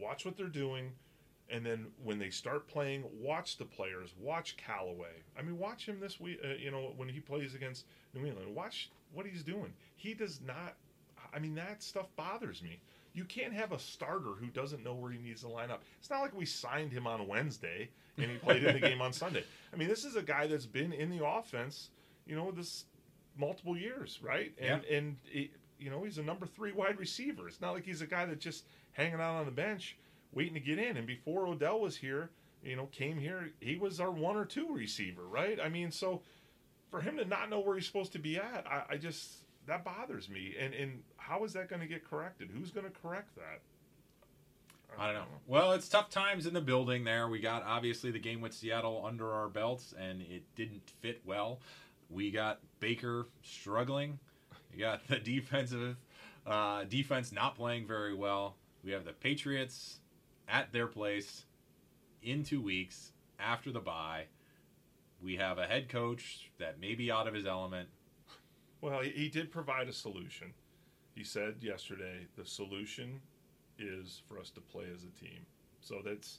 watch 0.00 0.24
what 0.24 0.36
they're 0.36 0.46
doing, 0.46 0.92
and 1.50 1.64
then 1.64 1.86
when 2.02 2.18
they 2.18 2.30
start 2.30 2.68
playing, 2.68 3.04
watch 3.20 3.56
the 3.56 3.64
players. 3.64 4.14
Watch 4.20 4.56
Callaway. 4.56 5.22
I 5.38 5.42
mean, 5.42 5.58
watch 5.58 5.86
him 5.86 6.00
this 6.00 6.20
week. 6.20 6.38
Uh, 6.44 6.54
you 6.54 6.70
know, 6.70 6.92
when 6.96 7.08
he 7.08 7.20
plays 7.20 7.54
against 7.54 7.84
New 8.14 8.26
England, 8.26 8.54
watch 8.54 8.90
what 9.12 9.26
he's 9.26 9.42
doing. 9.42 9.72
He 9.96 10.14
does 10.14 10.40
not. 10.46 10.76
I 11.32 11.38
mean, 11.38 11.54
that 11.56 11.82
stuff 11.82 12.06
bothers 12.16 12.62
me. 12.62 12.80
You 13.12 13.24
can't 13.24 13.52
have 13.52 13.72
a 13.72 13.78
starter 13.78 14.32
who 14.38 14.46
doesn't 14.46 14.84
know 14.84 14.94
where 14.94 15.10
he 15.10 15.18
needs 15.18 15.42
to 15.42 15.48
line 15.48 15.70
up. 15.70 15.82
It's 15.98 16.10
not 16.10 16.20
like 16.20 16.36
we 16.36 16.44
signed 16.44 16.92
him 16.92 17.06
on 17.06 17.26
Wednesday 17.26 17.88
and 18.16 18.30
he 18.30 18.36
played 18.36 18.62
in 18.62 18.74
the 18.74 18.80
game 18.80 19.00
on 19.00 19.12
Sunday. 19.12 19.44
I 19.72 19.76
mean, 19.76 19.88
this 19.88 20.04
is 20.04 20.14
a 20.16 20.22
guy 20.22 20.46
that's 20.46 20.66
been 20.66 20.92
in 20.92 21.10
the 21.10 21.24
offense, 21.24 21.90
you 22.26 22.36
know, 22.36 22.52
this 22.52 22.84
multiple 23.36 23.76
years, 23.76 24.20
right? 24.22 24.52
And 24.60 24.84
yeah. 24.88 24.96
and 24.96 25.16
it, 25.26 25.50
you 25.78 25.90
know, 25.90 26.04
he's 26.04 26.18
a 26.18 26.22
number 26.22 26.46
three 26.46 26.72
wide 26.72 26.98
receiver. 26.98 27.48
It's 27.48 27.60
not 27.60 27.72
like 27.72 27.84
he's 27.84 28.02
a 28.02 28.06
guy 28.06 28.26
that's 28.26 28.44
just 28.44 28.64
hanging 28.92 29.14
out 29.14 29.36
on 29.36 29.44
the 29.44 29.52
bench 29.52 29.96
waiting 30.32 30.54
to 30.54 30.60
get 30.60 30.78
in. 30.78 30.96
And 30.96 31.06
before 31.06 31.46
Odell 31.46 31.80
was 31.80 31.96
here, 31.96 32.30
you 32.62 32.76
know, 32.76 32.86
came 32.86 33.18
here, 33.18 33.50
he 33.60 33.76
was 33.76 34.00
our 34.00 34.10
one 34.10 34.36
or 34.36 34.44
two 34.44 34.72
receiver, 34.72 35.26
right? 35.26 35.58
I 35.60 35.68
mean, 35.68 35.90
so 35.90 36.22
for 36.90 37.00
him 37.00 37.16
to 37.16 37.24
not 37.24 37.48
know 37.48 37.60
where 37.60 37.76
he's 37.76 37.86
supposed 37.86 38.12
to 38.12 38.18
be 38.18 38.36
at, 38.36 38.66
I, 38.66 38.94
I 38.94 38.96
just 38.96 39.44
that 39.66 39.84
bothers 39.84 40.28
me. 40.28 40.54
And 40.58 40.74
and 40.74 41.02
how 41.16 41.44
is 41.44 41.52
that 41.54 41.68
going 41.68 41.80
to 41.80 41.86
get 41.86 42.08
corrected? 42.08 42.50
Who's 42.52 42.70
going 42.70 42.86
to 42.86 42.92
correct 42.92 43.34
that? 43.36 43.60
I 44.98 45.06
don't 45.06 45.14
know. 45.14 45.24
Well, 45.46 45.72
it's 45.72 45.88
tough 45.88 46.10
times 46.10 46.46
in 46.46 46.54
the 46.54 46.60
building 46.60 47.04
there. 47.04 47.28
We 47.28 47.38
got 47.38 47.62
obviously 47.62 48.10
the 48.10 48.18
game 48.18 48.40
with 48.40 48.52
Seattle 48.52 49.04
under 49.06 49.32
our 49.32 49.48
belts, 49.48 49.94
and 49.98 50.20
it 50.22 50.42
didn't 50.56 50.82
fit 51.00 51.22
well. 51.24 51.60
We 52.08 52.32
got 52.32 52.58
Baker 52.80 53.26
struggling. 53.42 54.18
You 54.72 54.80
got 54.80 55.06
the 55.08 55.18
defensive 55.18 55.96
uh, 56.46 56.84
defense 56.84 57.32
not 57.32 57.54
playing 57.54 57.86
very 57.86 58.14
well. 58.14 58.56
We 58.82 58.90
have 58.92 59.04
the 59.04 59.12
Patriots 59.12 59.99
at 60.50 60.72
their 60.72 60.86
place 60.86 61.44
in 62.22 62.42
two 62.44 62.60
weeks 62.60 63.12
after 63.38 63.72
the 63.72 63.80
bye. 63.80 64.24
We 65.22 65.36
have 65.36 65.58
a 65.58 65.66
head 65.66 65.88
coach 65.88 66.50
that 66.58 66.80
may 66.80 66.94
be 66.94 67.10
out 67.10 67.26
of 67.28 67.34
his 67.34 67.46
element. 67.46 67.88
Well, 68.80 69.00
he 69.00 69.28
did 69.28 69.50
provide 69.50 69.88
a 69.88 69.92
solution. 69.92 70.54
He 71.14 71.24
said 71.24 71.56
yesterday 71.60 72.26
the 72.36 72.44
solution 72.46 73.20
is 73.78 74.22
for 74.26 74.38
us 74.38 74.50
to 74.50 74.60
play 74.60 74.84
as 74.94 75.04
a 75.04 75.24
team. 75.24 75.44
So 75.80 75.96
that's 76.04 76.38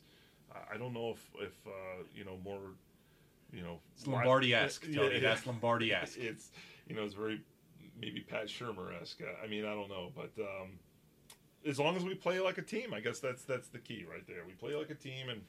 I 0.72 0.78
don't 0.78 0.94
know 0.94 1.12
if 1.12 1.30
if 1.40 1.68
uh, 1.68 2.04
you 2.16 2.26
know 2.26 2.38
more 2.44 2.60
you 3.52 3.62
know 3.62 3.80
it's 3.96 4.08
Lombardi 4.08 4.54
esque. 4.54 4.84
Tony, 4.84 5.16
yeah, 5.16 5.20
that's 5.20 5.46
Lombardi 5.46 5.94
esque. 5.94 6.18
It's 6.20 6.52
you 6.88 6.96
know 6.96 7.04
it's 7.04 7.14
very 7.14 7.42
maybe 8.00 8.22
Pat 8.22 8.48
Shurmur 8.48 9.00
esque. 9.00 9.22
I 9.44 9.48
mean 9.48 9.66
I 9.66 9.74
don't 9.74 9.90
know, 9.90 10.12
but 10.16 10.32
um, 10.40 10.80
as 11.66 11.80
long 11.80 11.96
as 11.96 12.04
we 12.04 12.16
play 12.16 12.40
like 12.40 12.58
a 12.58 12.62
team, 12.62 12.94
I 12.94 13.00
guess 13.00 13.20
that's 13.20 13.44
that's 13.44 13.68
the 13.70 13.80
key 13.80 14.06
right 14.10 14.26
there. 14.28 14.44
We 14.46 14.54
play 14.54 14.76
like 14.76 14.90
a 14.90 14.96
team, 14.96 15.30
and 15.30 15.42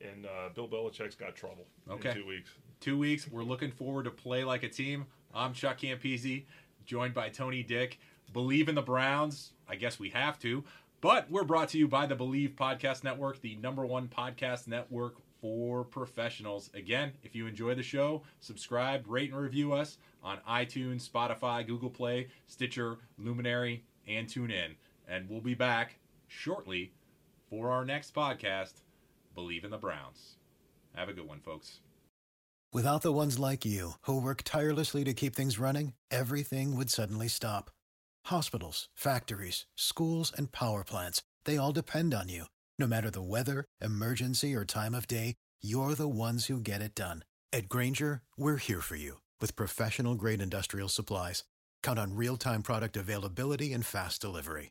and 0.00 0.26
uh, 0.26 0.48
Bill 0.54 0.68
Belichick's 0.68 1.14
got 1.14 1.34
trouble. 1.34 1.66
Okay, 1.90 2.12
two 2.12 2.26
weeks. 2.26 2.50
Two 2.80 2.98
weeks. 2.98 3.28
We're 3.30 3.44
looking 3.44 3.70
forward 3.70 4.04
to 4.04 4.10
play 4.10 4.44
like 4.44 4.62
a 4.62 4.68
team. 4.68 5.06
I'm 5.34 5.54
Chuck 5.54 5.78
Campese, 5.78 6.44
joined 6.84 7.14
by 7.14 7.28
Tony 7.28 7.62
Dick. 7.62 7.98
Believe 8.32 8.68
in 8.68 8.74
the 8.74 8.82
Browns. 8.82 9.52
I 9.68 9.76
guess 9.76 9.98
we 9.98 10.10
have 10.10 10.38
to. 10.40 10.64
But 11.00 11.30
we're 11.30 11.44
brought 11.44 11.68
to 11.70 11.78
you 11.78 11.88
by 11.88 12.06
the 12.06 12.14
Bleav 12.14 12.54
Podcast 12.54 13.02
Network, 13.02 13.40
the 13.40 13.56
number 13.56 13.84
one 13.84 14.06
podcast 14.08 14.68
network 14.68 15.16
for 15.40 15.82
professionals. 15.82 16.70
Again, 16.74 17.12
if 17.24 17.34
you 17.34 17.48
enjoy 17.48 17.74
the 17.74 17.82
show, 17.82 18.22
subscribe, 18.38 19.04
rate, 19.08 19.32
and 19.32 19.40
review 19.40 19.72
us 19.72 19.98
on 20.22 20.38
iTunes, 20.48 21.08
Spotify, 21.08 21.66
Google 21.66 21.90
Play, 21.90 22.28
Stitcher, 22.46 22.98
Luminary, 23.18 23.82
and 24.06 24.28
TuneIn. 24.28 24.76
And 25.08 25.28
we'll 25.28 25.40
be 25.40 25.54
back 25.54 25.96
shortly 26.28 26.92
for 27.50 27.70
our 27.70 27.84
next 27.84 28.14
podcast, 28.14 28.74
Bleav 29.36 29.64
in 29.64 29.70
the 29.70 29.78
Browns. 29.78 30.36
Have 30.94 31.08
a 31.08 31.12
good 31.12 31.28
one, 31.28 31.40
folks. 31.40 31.80
Without 32.72 33.02
the 33.02 33.12
ones 33.12 33.38
like 33.38 33.66
you, 33.66 33.92
who 34.02 34.18
work 34.18 34.42
tirelessly 34.44 35.04
to 35.04 35.12
keep 35.12 35.36
things 35.36 35.58
running, 35.58 35.92
everything 36.10 36.74
would 36.74 36.88
suddenly 36.88 37.28
stop. 37.28 37.70
Hospitals, 38.26 38.88
factories, 38.94 39.66
schools, 39.76 40.32
and 40.34 40.52
power 40.52 40.82
plants, 40.82 41.22
they 41.44 41.58
all 41.58 41.72
depend 41.72 42.14
on 42.14 42.30
you. 42.30 42.46
No 42.78 42.86
matter 42.86 43.10
the 43.10 43.20
weather, 43.20 43.66
emergency, 43.82 44.54
or 44.54 44.64
time 44.64 44.94
of 44.94 45.06
day, 45.06 45.34
you're 45.60 45.94
the 45.94 46.08
ones 46.08 46.46
who 46.46 46.58
get 46.60 46.80
it 46.80 46.94
done. 46.94 47.24
At 47.52 47.68
Grainger, 47.68 48.22
we're 48.38 48.56
here 48.56 48.80
for 48.80 48.96
you 48.96 49.20
with 49.38 49.56
professional 49.56 50.14
grade 50.14 50.40
industrial 50.40 50.88
supplies. 50.88 51.44
Count 51.82 51.98
on 51.98 52.16
real 52.16 52.38
time 52.38 52.62
product 52.62 52.96
availability 52.96 53.74
and 53.74 53.84
fast 53.84 54.22
delivery. 54.22 54.70